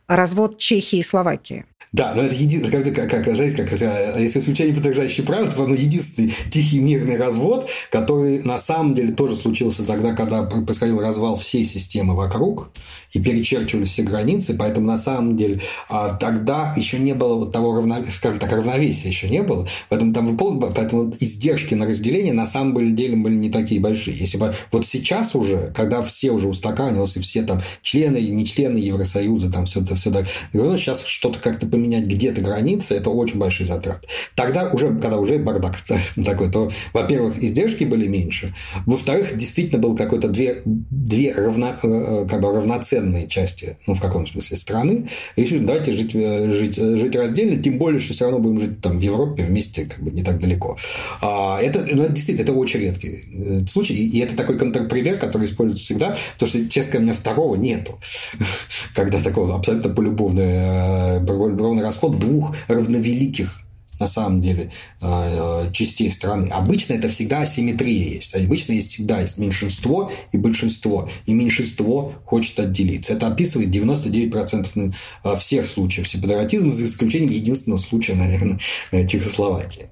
[0.06, 1.64] развод Чехии и Словакии.
[1.92, 3.72] Да, но это единственное, как, как, знаете, как,
[4.20, 9.34] если исключение подлежащие правила, то, ну, единственный тихий мирный развод, который на самом деле тоже
[9.34, 12.70] случился тогда, когда происходил развал всей системы вокруг,
[13.12, 17.74] и перечерчивались все границы, поэтому на самом деле а, тогда еще не было вот того
[17.74, 22.94] равновесия, скажем так, равновесия еще не было, поэтому там поэтому издержки на разделение на самом
[22.94, 24.18] деле были не такие большие.
[24.18, 28.44] Если бы вот сейчас уже, когда все уже устаканилось, и все там члены и не
[28.44, 30.10] члены Евросоюза, там все это все
[30.52, 34.08] ну, сейчас что-то как-то поменять где-то границы, это очень большие затраты.
[34.34, 35.76] Тогда уже, когда уже бардак
[36.24, 38.54] такой, то, во-первых, издержки были меньше,
[38.86, 44.26] во-вторых, действительно было какое-то две, две равно, э, как бы равноценные части, ну, в каком
[44.26, 48.38] смысле, страны, решили, давайте жить, э, жить, э, жить раздельно, тем более, что все равно
[48.40, 50.76] будем жить там в Европе вместе, как бы не так далеко.
[51.20, 55.84] А, это, ну, это действительно, это очень редкий случай, и это такой контрпример, который используется
[55.84, 57.98] всегда, потому что, честно говоря, у меня второго нету,
[58.94, 63.62] когда такого абсолютно полюбовный, полюбовный расход двух равновеликих
[63.98, 64.70] на самом деле
[65.00, 66.48] э, частей страны.
[66.48, 68.34] Обычно это всегда асимметрия есть.
[68.34, 71.08] Обычно есть всегда есть меньшинство и большинство.
[71.24, 73.14] И меньшинство хочет отделиться.
[73.14, 74.94] Это описывает 99%
[75.38, 78.58] всех случаев сепаратизма, за исключением единственного случая, наверное,
[79.06, 79.86] Чехословакии.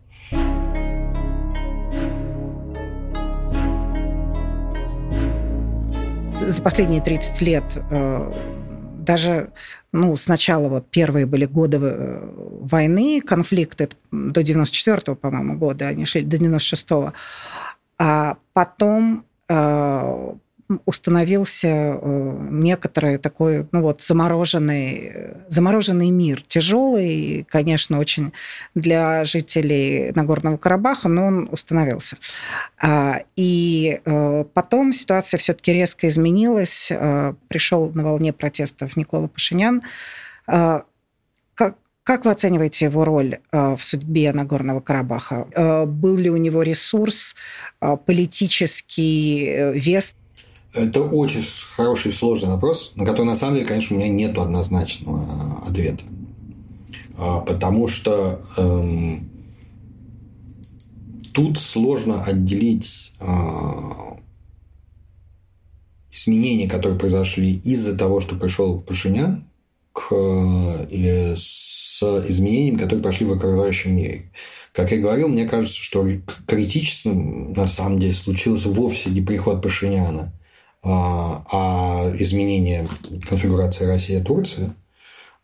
[6.47, 7.65] За последние 30 лет
[9.05, 9.53] даже
[9.93, 12.29] ну, сначала вот первые были годы э,
[12.61, 17.13] войны, конфликты до 94-го, по-моему, года, они шли до 96-го.
[17.99, 20.35] А потом э,
[20.87, 26.43] установился э, некоторый такой, ну вот, замороженный, замороженный мир.
[26.43, 28.33] Тяжелый, конечно, очень
[28.75, 32.17] для жителей Нагорного Карабаха, но он установился.
[32.81, 36.91] А, и э, потом ситуация все-таки резко изменилась.
[36.91, 39.83] Э, Пришел на волне протестов Никола Пашинян.
[40.47, 45.87] Как, как вы оцениваете его роль в судьбе Нагорного Карабаха?
[45.87, 47.35] Был ли у него ресурс,
[47.81, 50.15] политический вес?
[50.75, 51.43] Это очень
[51.77, 55.71] хороший и сложный вопрос, на который, на самом деле, конечно, у меня нет однозначного э,
[55.71, 56.03] ответа.
[57.17, 59.31] А, потому что эм,
[61.33, 63.25] тут сложно отделить э,
[66.13, 69.45] изменения, которые произошли из-за того, что пришел Пашинян,
[69.93, 74.33] к, э, с изменениями, которые прошли в окружающем мире.
[74.73, 76.05] Как я говорил, мне кажется, что
[76.49, 80.33] критичным на самом деле случился вовсе не приход Пашиняна–
[80.85, 82.87] а, а изменение
[83.29, 84.75] конфигурации Россия-Турция.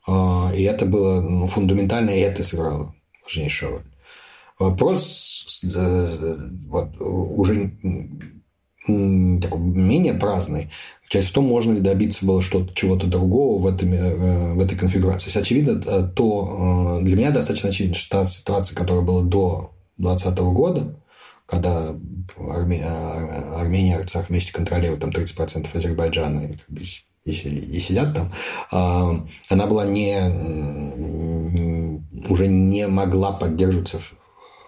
[0.07, 3.85] А, и это было ну, фундаментально, и это сыграло важнейшую роль.
[4.59, 6.37] Вопрос э,
[6.69, 7.73] вот, уже
[8.87, 10.71] такой менее праздный.
[11.09, 14.77] Часть в том, можно ли добиться было что-то, чего-то другого в, этом, э, в этой
[14.77, 15.25] конфигурации.
[15.25, 19.73] То есть, очевидно, э, то для меня достаточно очевидно, что та ситуация, которая была до
[19.97, 21.00] 2020 года,
[21.51, 21.95] когда
[22.39, 22.87] Армения,
[23.57, 26.85] Армения и Арцах вместе контролируют там 30% Азербайджана и,
[27.25, 28.33] и, и сидят там,
[28.71, 30.17] а, она была не
[32.29, 34.15] уже не могла поддерживаться в,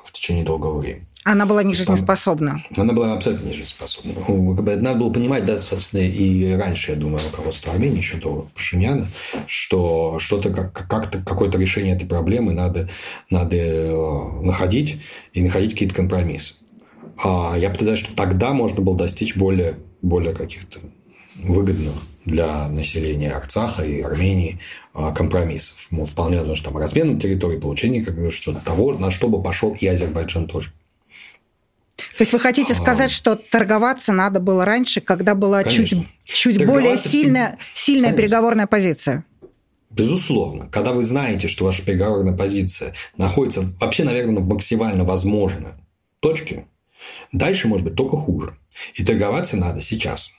[0.05, 1.07] в течение долгого времени.
[1.25, 2.64] Она была не жизнеспособна.
[2.77, 4.12] Она была абсолютно не жизнеспособна.
[4.27, 9.07] Ну, надо было понимать, да, собственно, и раньше, я думаю, руководство Армении, еще до Пашиняна,
[9.47, 12.88] что что-то, как, как-то, какое-то решение этой проблемы надо,
[13.31, 15.01] надо э, находить
[15.33, 16.55] и находить какие-то компромиссы.
[17.16, 20.81] А я подозреваю, что тогда можно было достичь более, более каких-то
[21.37, 21.94] выгодных
[22.25, 24.61] для населения Арцаха и Армении
[24.94, 25.88] а, компромиссов.
[25.90, 29.75] Мол, вполне возможно, там размен территории, получение как бы, что того, на что бы пошел
[29.79, 30.72] и Азербайджан тоже.
[31.96, 33.14] То есть вы хотите сказать, а...
[33.14, 36.05] что торговаться надо было раньше, когда была Конечно.
[36.25, 38.22] чуть, чуть более сильная, сильная Конечно.
[38.22, 39.25] переговорная позиция?
[39.90, 40.68] Безусловно.
[40.68, 45.72] Когда вы знаете, что ваша переговорная позиция находится вообще, наверное, в максимально возможной
[46.20, 46.66] точке,
[47.33, 48.57] Дальше может быть только хуже.
[48.95, 50.31] И торговаться надо сейчас.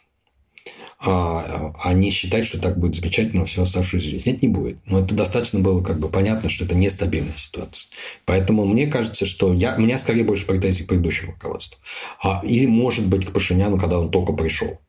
[1.06, 4.30] А, а не считать, что так будет замечательно всю оставшуюся жизнь.
[4.30, 4.78] Нет, не будет.
[4.86, 7.89] Но это достаточно было как бы понятно, что это нестабильная ситуация.
[8.26, 11.78] Поэтому мне кажется, что я, у меня скорее больше претензий к предыдущему руководству.
[12.23, 14.80] А, или, может быть, к Пашиняну, когда он только пришел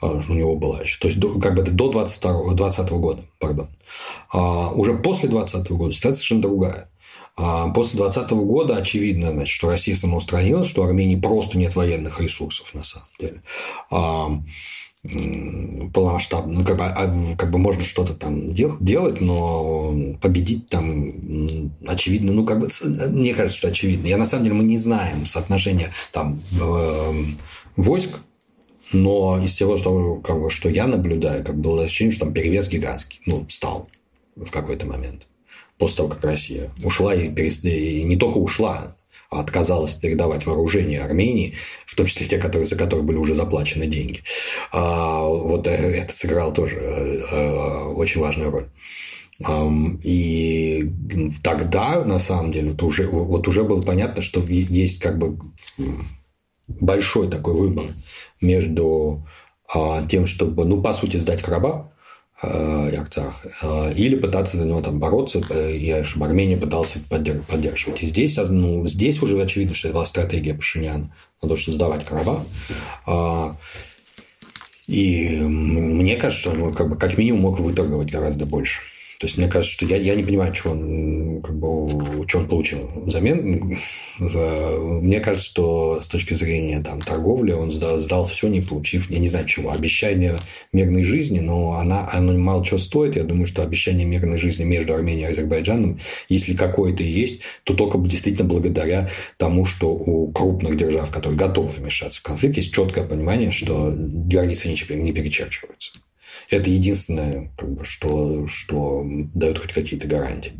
[0.00, 0.98] а, у него была еще.
[0.98, 3.68] То есть, до, как бы это до 2020 года, пардон.
[4.32, 6.88] А уже после 2020 года ситуация совершенно другая.
[7.36, 12.74] А после 2020 года очевидно, значит, что Россия самоустранилась, что Армении просто нет военных ресурсов
[12.74, 13.42] на самом деле.
[13.90, 14.28] А,
[15.92, 21.72] полномасштабно, ну, как бы, а, как бы можно что-то там дел, делать, но победить там,
[21.86, 22.68] очевидно, ну, как бы,
[23.08, 24.06] мне кажется, что очевидно.
[24.06, 27.38] Я, на самом деле, мы не знаем соотношения там эм,
[27.76, 28.20] войск,
[28.92, 32.68] но из всего, что, как бы, что я наблюдаю, как было ощущение, что там перевес
[32.68, 33.88] гигантский, ну, стал
[34.36, 35.26] в какой-то момент
[35.82, 37.64] после того, как Россия ушла и, перес...
[37.64, 38.94] и не только ушла,
[39.30, 41.54] а отказалась передавать вооружение Армении,
[41.86, 44.20] в том числе те, которые, за которые были уже заплачены деньги.
[44.70, 48.68] А вот э, это сыграло тоже э, очень важную роль.
[50.04, 50.92] И
[51.42, 55.36] тогда, на самом деле, вот уже, вот уже было понятно, что есть как бы
[56.68, 57.86] большой такой выбор
[58.40, 59.26] между
[59.74, 61.91] а, тем, чтобы, ну, по сути, сдать Карабах,
[62.42, 62.90] Э,
[63.62, 68.02] э, или пытаться за него там бороться, э, и чтобы Армения пытался поддерживать.
[68.02, 72.04] И здесь, ну, здесь уже очевидно, что это была стратегия Пашиняна на то, чтобы сдавать
[72.04, 72.42] Карабах.
[73.06, 73.56] А,
[74.88, 78.80] и мне кажется, что он как, бы, как минимум мог выторговать гораздо больше.
[79.22, 82.48] То есть мне кажется, что я, я не понимаю, что он, как бы, что он
[82.48, 83.78] получил взамен.
[84.18, 89.20] Мне кажется, что с точки зрения там, торговли он сдал, сдал все, не получив, я
[89.20, 90.34] не знаю чего, обещание
[90.72, 93.14] мирной жизни, но она, оно мало чего стоит.
[93.14, 97.74] Я думаю, что обещание мирной жизни между Арменией и Азербайджаном, если какое-то и есть, то
[97.74, 103.04] только действительно благодаря тому, что у крупных держав, которые готовы вмешаться в конфликт, есть четкое
[103.04, 105.92] понимание, что границы не перечерчиваются.
[106.50, 110.52] Это единственное, как бы, что, что дает хоть какие-то гарантии.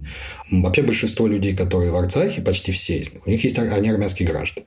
[0.50, 4.28] Вообще большинство людей, которые в Арцахе, почти все из них, у них есть они армянские
[4.28, 4.66] граждане.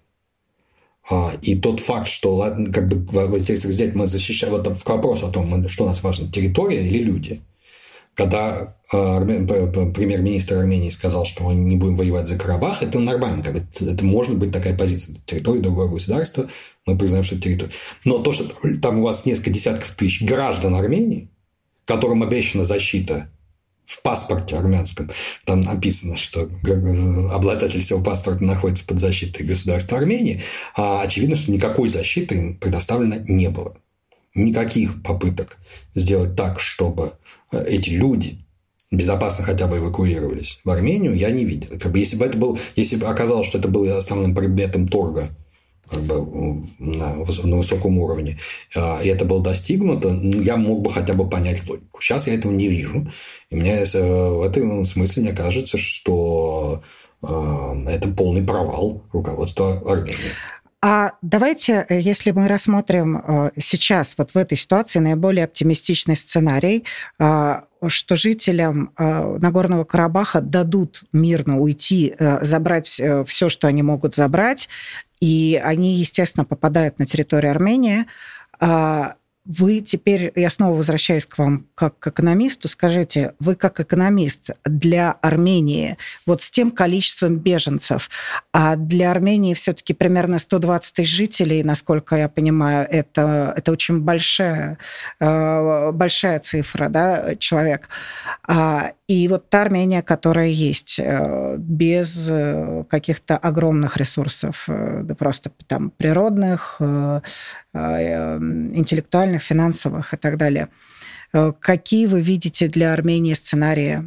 [1.09, 2.37] А, и тот факт, что
[2.73, 6.85] как бы, если взять, мы защищаем, вот к вопросу о том, что нас важно, территория
[6.85, 7.41] или люди–
[8.15, 9.19] когда э,
[9.93, 13.43] премьер-министр Армении сказал, что мы не будем воевать за Карабах, это нормально.
[13.43, 15.15] Как бы, это может быть такая позиция.
[15.25, 16.47] Территория другого государства,
[16.85, 17.71] мы признаем, что это территория.
[18.05, 18.45] Но то, что
[18.81, 21.29] там у вас несколько десятков тысяч граждан Армении,
[21.83, 23.29] которым обещана защита
[23.85, 25.11] в паспорте армянском,
[25.43, 26.49] там написано, что
[27.33, 30.41] обладатель всего паспорта находится под защитой государства Армении,
[30.75, 33.77] а очевидно, что никакой защиты им предоставлено не было
[34.35, 35.57] никаких попыток
[35.95, 37.13] сделать так, чтобы
[37.51, 38.45] э, эти люди
[38.91, 41.69] безопасно хотя бы эвакуировались в Армению, я не видел.
[41.79, 45.29] Как бы, если бы это был, если бы оказалось, что это было основным предметом торга
[45.89, 48.39] как бы на, на высоком уровне,
[48.75, 52.01] а, и это было достигнуто, ну, я мог бы хотя бы понять логику.
[52.01, 53.07] Сейчас я этого не вижу.
[53.51, 56.81] И мне э, в этом смысле мне кажется, что
[57.21, 60.31] э, это полный провал руководства Армении.
[60.87, 66.85] А давайте, э, если мы рассмотрим э, сейчас вот в этой ситуации наиболее оптимистичный сценарий,
[67.17, 74.69] э, что жителям Нагорного Карабаха дадут мирно уйти, забрать все, что они могут забрать,
[75.19, 78.05] и они, естественно, попадают на территорию Армении.
[79.45, 84.51] А вы теперь, я снова возвращаюсь к вам как к экономисту, скажите, вы как экономист
[84.63, 88.09] для Армении, вот с тем количеством беженцев,
[88.53, 94.77] а для Армении все-таки примерно 120 тысяч жителей, насколько я понимаю, это, это очень большая,
[95.19, 97.89] э, большая цифра, да, человек.
[99.07, 105.91] И вот та Армения, которая есть, э, без э, каких-то огромных ресурсов, да просто там
[105.91, 106.81] природных,
[107.71, 110.69] интеллектуальных, финансовых и так далее.
[111.59, 114.01] Какие вы видите для Армении сценарии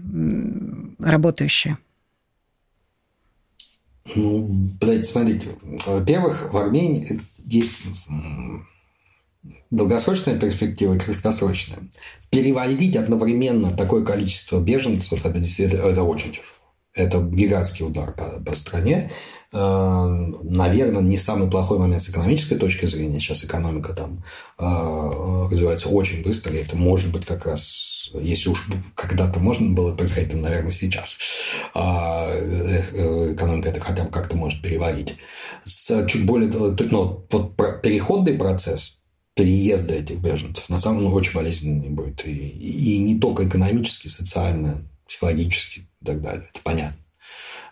[0.99, 1.77] работающие?
[4.17, 4.51] Ну,
[5.05, 5.49] смотрите,
[5.87, 7.87] во-первых, в Армении есть
[9.71, 11.79] долгосрочная перспектива и краткосрочная.
[12.31, 16.45] Переводить одновременно такое количество беженцев это действительно это очень тяжело.
[16.95, 19.11] Это гигантский удар по, по стране.
[19.53, 20.07] Э,
[20.43, 23.21] наверное, не самый плохой момент с экономической точки зрения.
[23.21, 24.25] Сейчас экономика там
[24.59, 26.53] э, развивается очень быстро.
[26.55, 31.19] И это может быть как раз, если уж когда-то можно было происходить, то, наверное, сейчас.
[31.75, 35.17] А, э, экономика это хотя бы как-то может переварить.
[35.65, 36.51] С чуть более...
[36.51, 38.98] Ну, вот переходный процесс
[39.39, 42.27] переезда этих беженцев на самом деле очень болезненный будет.
[42.27, 46.49] И, и не только экономически, социально, психологически и так далее.
[46.53, 46.99] Это понятно.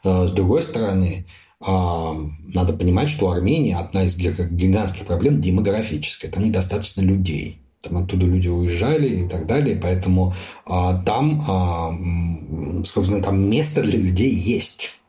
[0.05, 1.27] С другой стороны,
[1.61, 6.31] надо понимать, что Армения одна из гигантских проблем демографическая.
[6.31, 7.63] Там недостаточно людей.
[7.83, 9.77] Там оттуда люди уезжали и так далее.
[9.77, 15.01] Поэтому а, там, а, собственно, там место для людей есть.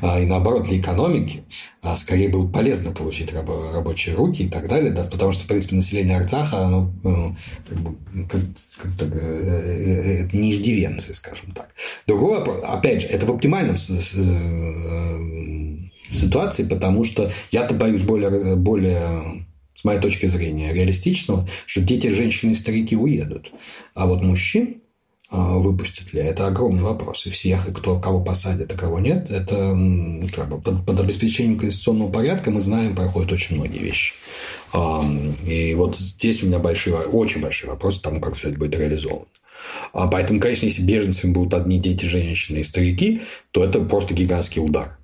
[0.00, 1.42] А, и наоборот, для экономики
[1.82, 5.46] а, скорее было полезно получить раб- рабочие руки и так далее, да, потому что, в
[5.46, 7.36] принципе, население Арцаха, оно ну,
[7.68, 7.96] как бы,
[8.28, 8.40] как,
[8.82, 11.68] как э, э, это не иждивенцы, скажем так.
[12.06, 13.76] Другой вопрос, опять же, это в оптимальном
[16.10, 19.46] ситуации, потому что я-то боюсь более, более
[19.76, 23.52] с моей точки зрения, реалистичного, что дети, женщины и старики уедут.
[23.94, 24.81] А вот мужчин
[25.32, 27.26] выпустят ли, это огромный вопрос.
[27.26, 29.76] И всех, и кто, кого посадят, а кого нет, это
[30.34, 34.12] как бы, под, под обеспечением конституционного порядка мы знаем, проходят очень многие вещи.
[35.46, 38.76] И вот здесь у меня большие, очень большие вопросы к тому, как все это будет
[38.76, 39.26] реализовано.
[39.92, 43.22] Поэтому, конечно, если беженцами будут одни дети, женщины и старики,
[43.52, 44.98] то это просто гигантский удар.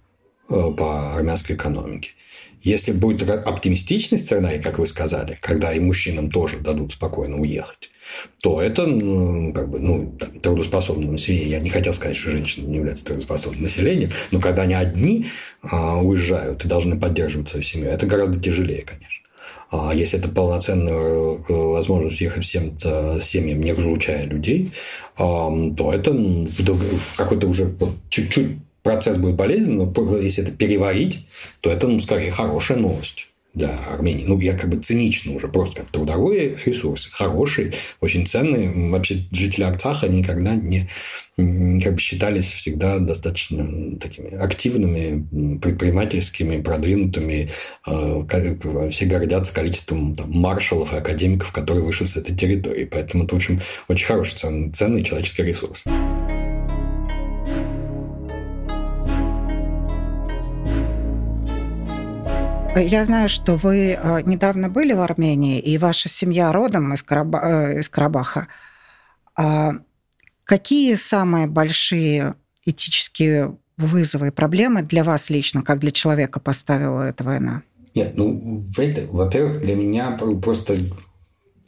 [0.50, 2.12] Э, по армянской экономике.
[2.68, 7.88] Если будет оптимистичный сценарий, как вы сказали, когда и мужчинам тоже дадут спокойно уехать,
[8.42, 11.48] то это ну, как бы, ну, трудоспособное население.
[11.48, 15.28] Я не хотел сказать, что женщины не являются трудоспособным населением, но когда они одни
[15.62, 19.24] а, уезжают и должны поддерживать свою семью, это гораздо тяжелее, конечно.
[19.70, 22.78] А если это полноценная э, возможность уехать всем
[23.20, 24.72] семьям, не разлучая людей,
[25.16, 27.74] то это в какой-то уже
[28.08, 28.58] чуть-чуть
[28.88, 31.26] процесс будет болезненным, но если это переварить,
[31.60, 34.24] то это, ну, скорее, хорошая новость для Армении.
[34.24, 38.88] Ну, я как бы цинично уже, просто как трудовой ресурс, хороший, очень ценный.
[38.88, 40.88] Вообще жители Арцаха никогда не
[41.36, 47.50] как бы считались всегда достаточно такими активными, предпринимательскими, продвинутыми.
[47.84, 48.24] А,
[48.88, 52.86] все гордятся количеством там, маршалов и академиков, которые вышли с этой территории.
[52.86, 55.84] Поэтому это, в общем, очень хороший, ценный, ценный человеческий ресурс.
[62.76, 67.40] Я знаю, что вы э, недавно были в Армении, и ваша семья родом из, Караба...
[67.42, 68.48] Э, из Карабаха.
[69.34, 69.72] А
[70.44, 77.24] какие самые большие этические вызовы и проблемы для вас лично, как для человека поставила эта
[77.24, 77.62] война?
[77.94, 78.64] Нет, ну,
[79.10, 80.76] во-первых, для меня просто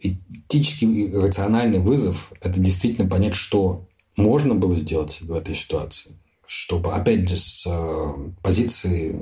[0.00, 6.19] этический рациональный вызов– это действительно понять, что можно было сделать в этой ситуации
[6.52, 9.14] чтобы, опять же, с э, позиции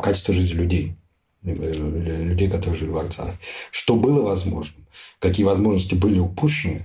[0.00, 0.96] качества жизни людей,
[1.44, 3.36] э, людей, которые жили в Арцах,
[3.70, 4.84] что было возможным,
[5.20, 6.84] какие возможности были упущены,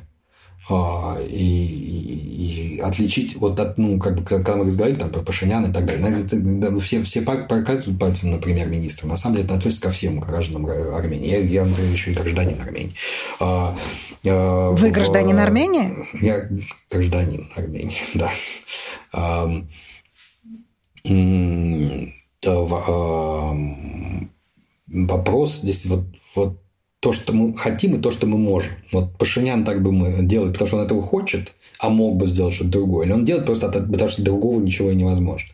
[0.70, 5.66] и, и, и отличить вот от, ну, как бы, когда мы разговаривали там про Пашинян
[5.66, 9.08] и так далее, все, все показывают пальцем на премьер-министра.
[9.08, 11.30] На самом деле это относится ко всем гражданам Армении.
[11.30, 12.94] Я, я например, еще и гражданин Армении.
[13.40, 13.76] А,
[14.26, 16.08] а, Вы гражданин Армении?
[16.22, 16.48] Я
[16.90, 18.32] гражданин Армении, да
[24.94, 26.06] вопрос здесь вот,
[26.36, 26.63] вот
[27.04, 28.72] то, что мы хотим, и то, что мы можем.
[28.94, 32.56] Вот Пашинян так бы мы делает, потому что он этого хочет, а мог бы сделать
[32.56, 33.06] что-то другое.
[33.06, 35.50] Или он делает просто потому, что другого ничего и невозможно.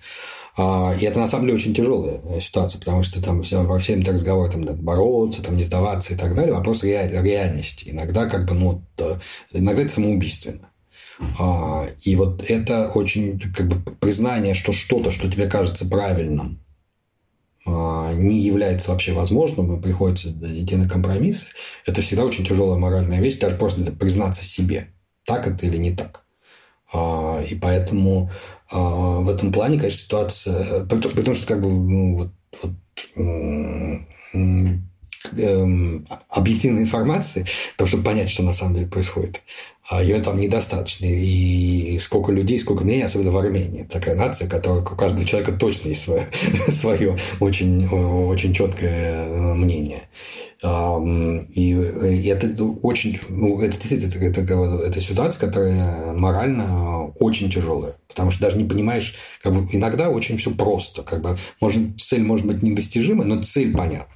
[0.57, 3.79] А, и это на самом деле очень тяжелая э, ситуация, потому что там все, во
[3.79, 6.53] всем это разговор там, да, бороться, там, не сдаваться и так далее.
[6.53, 7.89] Вопрос реаль, реальности.
[7.89, 8.83] Иногда как бы, ну,
[9.51, 10.69] иногда это самоубийственно.
[11.39, 16.59] А, и вот это очень как бы признание, что что-то, что тебе кажется правильным,
[18.13, 21.49] не является вообще возможным, и приходится идти на компромисс,
[21.85, 24.93] это всегда очень тяжелая моральная вещь, даже просто признаться себе,
[25.25, 26.25] так это или не так.
[26.91, 28.31] А, и поэтому
[28.71, 30.85] в этом плане, конечно, ситуация...
[30.85, 32.71] Потому что как бы ну, вот, вот
[35.33, 37.45] эм, объективной информации,
[37.75, 39.41] того, чтобы понять, что на самом деле происходит,
[39.89, 41.05] а ее там недостаточно.
[41.05, 43.83] И сколько людей, сколько мнений, особенно в Армении.
[43.83, 46.29] Такая нация, которая у каждого человека точно есть свое,
[46.69, 50.03] свое очень, очень четкое э, мнение.
[50.61, 57.95] И это очень, ну, это действительно это, это, это ситуация, которая морально очень тяжелая.
[58.09, 61.03] Потому что даже не понимаешь, как бы иногда очень все просто.
[61.03, 64.13] Как бы, может, цель может быть недостижимой, но цель понятна.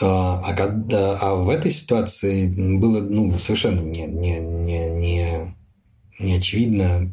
[0.00, 2.46] А, а, когда, а в этой ситуации
[2.76, 5.56] было ну, совершенно не, не, не, не,
[6.20, 7.12] не очевидно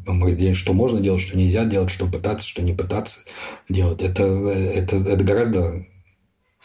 [0.54, 3.20] что можно делать, что нельзя делать, что пытаться, что не пытаться
[3.68, 4.02] делать.
[4.02, 5.86] Это, это, это гораздо,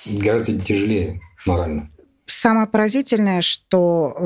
[0.05, 1.91] гораздо тяжелее морально.
[2.34, 4.21] Самое поразительное, что э,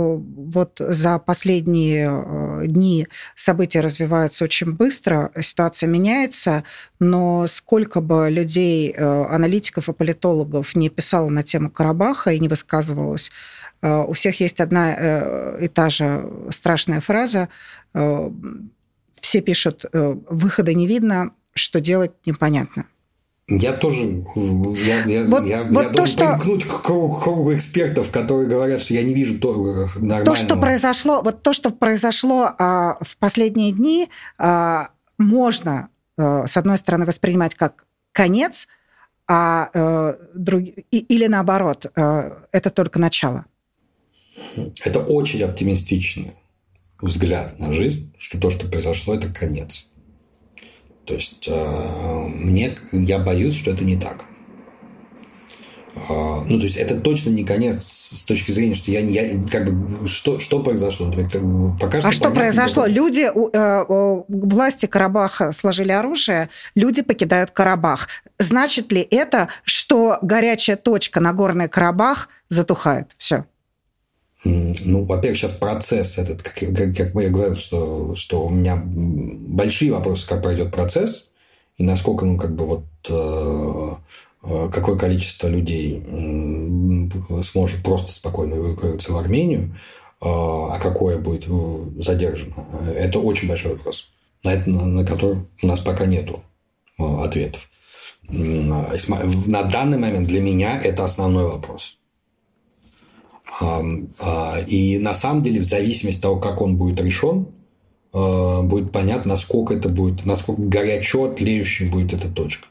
[0.52, 6.64] вот за последние э, дни события развиваются очень быстро, ситуация меняется,
[7.00, 12.48] но сколько бы людей, э, аналитиков и политологов не писало на тему Карабаха и не
[12.48, 13.32] высказывалось,
[13.82, 17.50] у всех есть одна и та же страшная фраза.
[19.22, 22.86] Все пишут, выхода не видно, что делать непонятно.
[23.48, 26.30] Я тоже, я, я, вот, я, вот я то, что...
[26.30, 30.26] примкнуть к кругу, кругу экспертов, которые говорят, что я не вижу то, нормального.
[30.26, 34.90] То, что произошло, вот то, что произошло а, в последние дни, а,
[35.20, 38.68] можно, а, с одной стороны, воспринимать как конец,
[39.28, 40.64] а а, друг...
[40.90, 43.46] или наоборот, а, это только начало.
[44.84, 46.34] Это очень оптимистичный
[47.00, 49.92] взгляд на жизнь, что то, что произошло, это конец.
[51.06, 54.26] То есть э, мне, я боюсь, что это не так.
[55.96, 59.72] Э, ну, то есть это точно не конец с точки зрения, что я, я как
[59.72, 61.12] бы что что произошло?
[61.80, 62.86] Пока что а что произошло?
[62.86, 68.08] Люди э, власти Карабаха сложили оружие, люди покидают Карабах.
[68.40, 73.12] Значит ли это, что горячая точка на горный Карабах затухает?
[73.18, 73.46] Все.
[74.46, 79.92] Ну, во-первых, сейчас процесс этот, как, как, как я говорил, что, что у меня большие
[79.92, 81.30] вопросы, как пройдет процесс,
[81.78, 83.90] и насколько, ну, как бы вот э,
[84.44, 89.76] э какое количество людей э, сможет просто спокойно эвакуироваться в Армению,
[90.22, 92.54] э, а какое будет э, задержано.
[92.96, 94.12] Это очень большой вопрос,
[94.44, 96.44] на, это, на, на который у нас пока нету
[97.00, 97.68] э, ответов.
[98.30, 101.98] На данный момент для меня это основной вопрос.
[103.62, 107.48] А, и на самом деле, в зависимости от того, как он будет решен,
[108.14, 112.68] а, будет понятно, насколько это будет, насколько горячо тлеющей будет эта точка.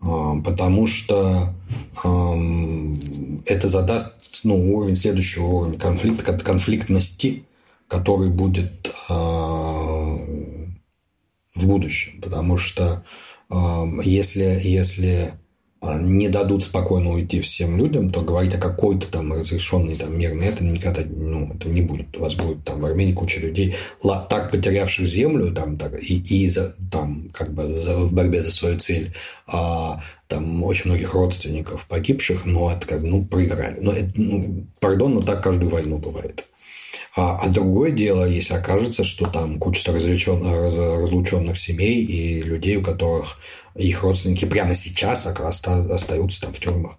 [0.00, 1.54] потому что
[3.46, 7.44] это задаст ну, уровень следующего уровня конфликта, конфликтности,
[7.88, 8.92] который будет
[11.58, 12.20] в будущем.
[12.20, 13.02] Потому что
[14.04, 15.38] если, если а,
[15.80, 20.64] не дадут спокойно уйти всем людям, то говорить о какой-то там разрешенной там мирной это
[20.64, 22.16] никогда ну, это не будет.
[22.16, 23.76] У вас будет там в Армении куча людей,
[24.28, 28.50] так потерявших землю там, так, и, и за, там, как бы за, в борьбе за
[28.50, 29.12] свою цель,
[29.46, 33.78] а там очень многих родственников погибших, но это как бы, ну, проиграли.
[33.80, 36.44] Но это, ну, пардон, но так каждую войну бывает.
[37.16, 43.38] А, а другое дело, если окажется, что там куча разлученных семей и людей, у которых
[43.78, 46.98] их родственники прямо сейчас остаются там в тюрьмах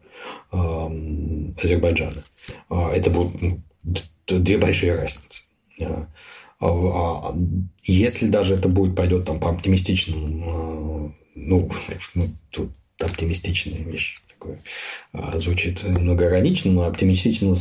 [0.51, 2.23] Азербайджана.
[2.69, 3.61] А, это будут ну,
[4.27, 5.43] две большие разницы.
[6.61, 7.36] А,
[7.84, 11.71] если даже это будет пойдет там по оптимистичному, ну,
[12.15, 14.59] ну тут оптимистичная вещь такое
[15.36, 17.55] звучит немного иронично, но оптимистично,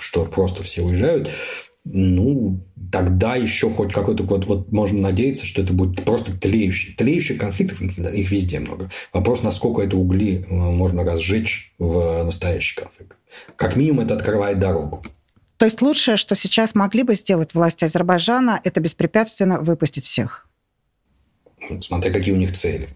[0.00, 1.30] что просто все уезжают
[1.84, 2.60] ну,
[2.90, 6.94] тогда еще хоть какой-то год, вот можно надеяться, что это будет просто тлеющий.
[6.94, 8.90] Тлеющих конфликтов, их везде много.
[9.12, 13.16] Вопрос, насколько это угли э, можно разжечь в настоящий конфликт.
[13.56, 15.02] Как минимум, это открывает дорогу.
[15.58, 20.48] То есть лучшее, что сейчас могли бы сделать власти Азербайджана, это беспрепятственно выпустить всех?
[21.80, 22.88] Смотря какие у них цели.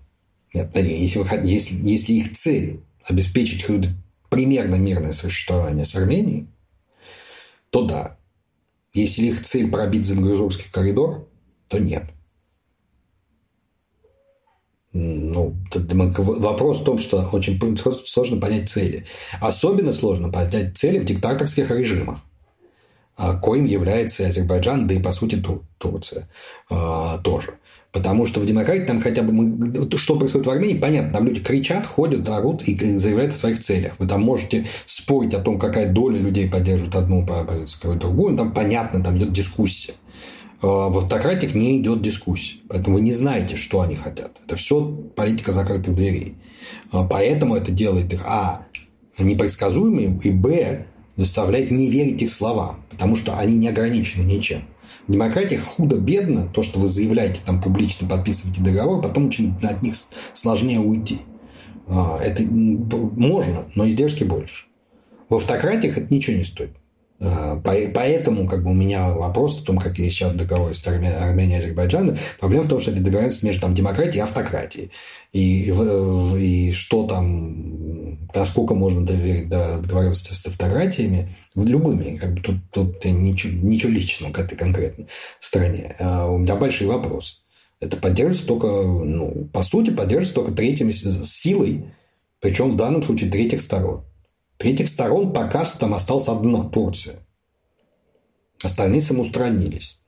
[0.55, 3.65] Нет, если, вы, если, если их цель обеспечить
[4.31, 6.49] примерно мирное существование с Арменией,
[7.71, 8.18] то да,
[9.01, 11.29] если их цель пробить Зангрузовский коридор,
[11.69, 12.05] то нет.
[14.93, 17.61] Ну, вопрос в том, что очень
[18.07, 19.05] сложно понять цели.
[19.41, 22.21] Особенно сложно понять цели в диктаторских режимах,
[23.17, 25.43] а, коим является Азербайджан, да и, по сути,
[25.79, 26.29] Турция
[26.71, 27.59] а, тоже.
[27.91, 29.33] Потому что в демократии там хотя бы...
[29.33, 31.13] Мы, что происходит в Армении, понятно.
[31.13, 33.95] Там люди кричат, ходят, орут и заявляют о своих целях.
[33.99, 38.37] Вы там можете спорить о том, какая доля людей поддерживает одну позицию, какую другую.
[38.37, 39.95] Там понятно, там идет дискуссия.
[40.61, 42.59] А, в автократиях не идет дискуссия.
[42.69, 44.33] Поэтому вы не знаете, что они хотят.
[44.45, 44.85] Это все
[45.17, 46.35] политика закрытых дверей.
[46.93, 48.67] А, поэтому это делает их, а,
[49.19, 50.87] непредсказуемыми, и, б,
[51.17, 52.85] заставляет не верить их словам.
[52.91, 54.63] Потому что они не ограничены ничем.
[55.09, 59.95] Демократиях худо-бедно то, что вы заявляете, там публично подписываете договор, потом очень от них
[60.35, 61.21] сложнее уйти.
[61.87, 64.67] А, это можно, но издержки больше.
[65.31, 66.71] В автократиях это ничего не стоит.
[67.21, 72.17] А, поэтому как бы, у меня вопрос о том, как сейчас договоренность Армении и Азербайджана.
[72.39, 74.91] Проблема в том, что это договоренность между там, демократией и автократией.
[75.33, 75.73] И,
[76.39, 82.17] и что там, насколько можно доверить до договоренности с автократиями, любыми.
[82.17, 85.09] Как бы, тут, тут ничего, ничего личного к этой конкретной
[85.41, 85.97] стране.
[85.99, 87.43] А у меня большой вопрос.
[87.81, 91.93] Это поддерживается только, ну, по сути, поддерживается только третьими силой,
[92.41, 94.05] причем в данном случае третьих сторон.
[94.59, 97.17] Третьих сторон пока что там осталась одна Турция.
[98.63, 100.01] Остальные самоустранились.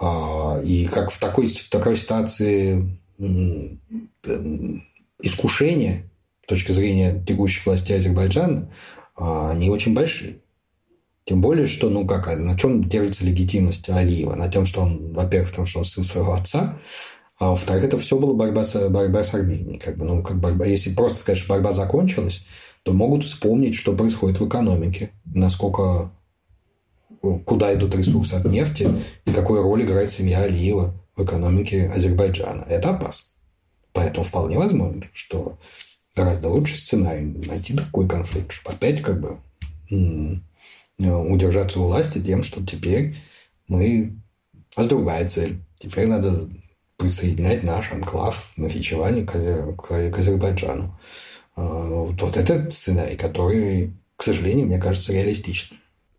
[0.00, 2.98] А, и как в такой, в такой ситуации
[5.20, 6.10] искушения
[6.44, 8.72] с точки зрения текущих властей Азербайджана,
[9.16, 10.38] а, они очень большие.
[11.24, 14.34] Тем более, что, ну как, на чем держится легитимность Алиева?
[14.34, 16.78] На том, что он, во-первых, потому что он сын своего отца,
[17.38, 19.78] а во-вторых, это все было борьба с, борьба с Арменией.
[19.78, 22.44] Как бы, ну, как борьба, если просто сказать, что борьба закончилась,
[22.82, 26.10] то могут вспомнить, что происходит в экономике, насколько
[27.44, 28.88] куда идут ресурсы от нефти
[29.24, 32.62] и какую роль играет семья Алиева в экономике Азербайджана.
[32.68, 33.30] Это опасно.
[33.92, 35.58] Поэтому вполне возможно, что
[36.16, 39.38] гораздо лучший сценарий найти такой конфликт, чтобы опять как бы
[40.98, 43.16] удержаться у власти тем, что теперь
[43.68, 44.16] мы...
[44.74, 45.58] А другая цель.
[45.78, 46.48] Теперь надо
[46.96, 50.98] присоединять наш анклав Нахичевани к, к Азербайджану.
[51.56, 55.78] А, вот, это сценарий, который, к сожалению, мне кажется реалистичным.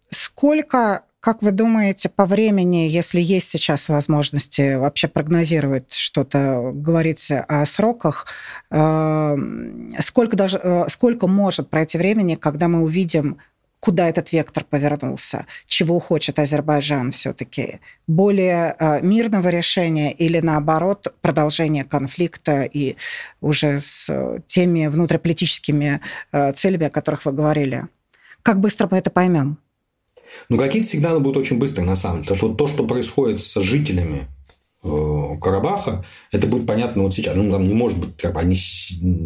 [0.09, 7.65] Сколько, как вы думаете, по времени, если есть сейчас возможности вообще прогнозировать что-то, говорить о
[7.65, 8.27] сроках,
[8.69, 9.35] а,
[9.99, 13.39] сколько, даже, э, сколько может пройти времени, когда мы увидим
[13.83, 21.83] куда этот вектор повернулся, чего хочет Азербайджан все-таки, более э, мирного решения или наоборот продолжения
[21.83, 22.95] конфликта и
[23.41, 25.99] уже с теми внутриполитическими
[26.31, 27.87] э, целями, о которых вы говорили.
[28.41, 29.57] Как быстро мы это поймем?
[30.47, 32.29] Ну, какие-то сигналы будут очень быстрые, на самом деле.
[32.29, 34.42] Потому что вот то, что происходит с жителями Э,
[34.83, 37.35] Карабаха, это будет понятно вот сейчас.
[37.35, 38.57] Ну, там не может быть, как бы они,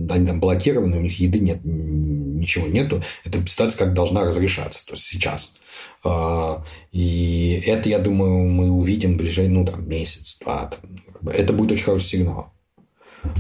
[0.10, 3.02] они там блокированы, у них еды нет, ничего нету.
[3.26, 5.56] Это ситуация как должна разрешаться, то есть сейчас.
[6.04, 10.68] А, и это, я думаю, мы увидим в ближайший, ну, там, месяц, два.
[10.68, 12.54] Там, это будет очень хороший сигнал.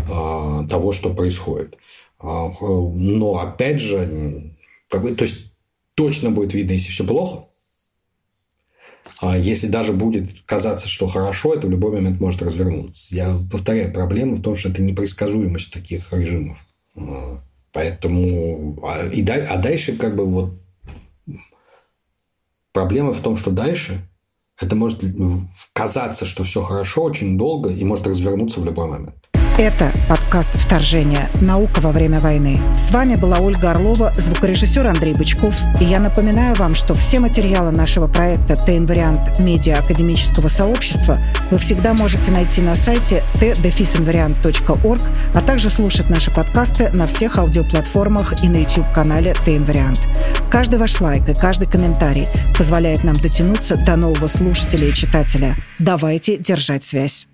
[0.10, 1.78] а, того, что происходит.
[2.20, 4.54] А, но опять же,
[4.90, 5.54] как бы, то есть
[5.96, 7.47] точно будет видно, если все плохо.
[9.22, 13.16] А если даже будет казаться, что хорошо, это в любой момент может развернуться.
[13.16, 16.58] Я повторяю, проблема в том, что это непредсказуемость таких режимов.
[16.96, 17.42] А,
[17.72, 18.80] поэтому...
[18.84, 20.62] А, и, а дальше как бы вот...
[22.74, 24.08] Проблема в том, что дальше
[24.60, 25.04] это может
[25.74, 29.27] казаться, что все хорошо очень долго и может развернуться в любой момент.
[29.58, 31.32] Это подкаст «Вторжение.
[31.42, 32.60] Наука во время войны».
[32.76, 35.56] С вами была Ольга Орлова, звукорежиссер Андрей Бычков.
[35.82, 39.40] И я напоминаю вам, что все материалы нашего проекта «Т-инвариант.
[39.40, 41.18] Медиа академического сообщества»
[41.50, 45.02] вы всегда можете найти на сайте t-inвариант.org,
[45.34, 50.02] а также слушать наши подкасты на всех аудиоплатформах и на YouTube-канале «Т-инвариант».
[50.52, 55.58] Каждый ваш лайк и каждый комментарий позволяет нам дотянуться до нового слушателя и читателя.
[55.80, 57.28] Давайте держать связь.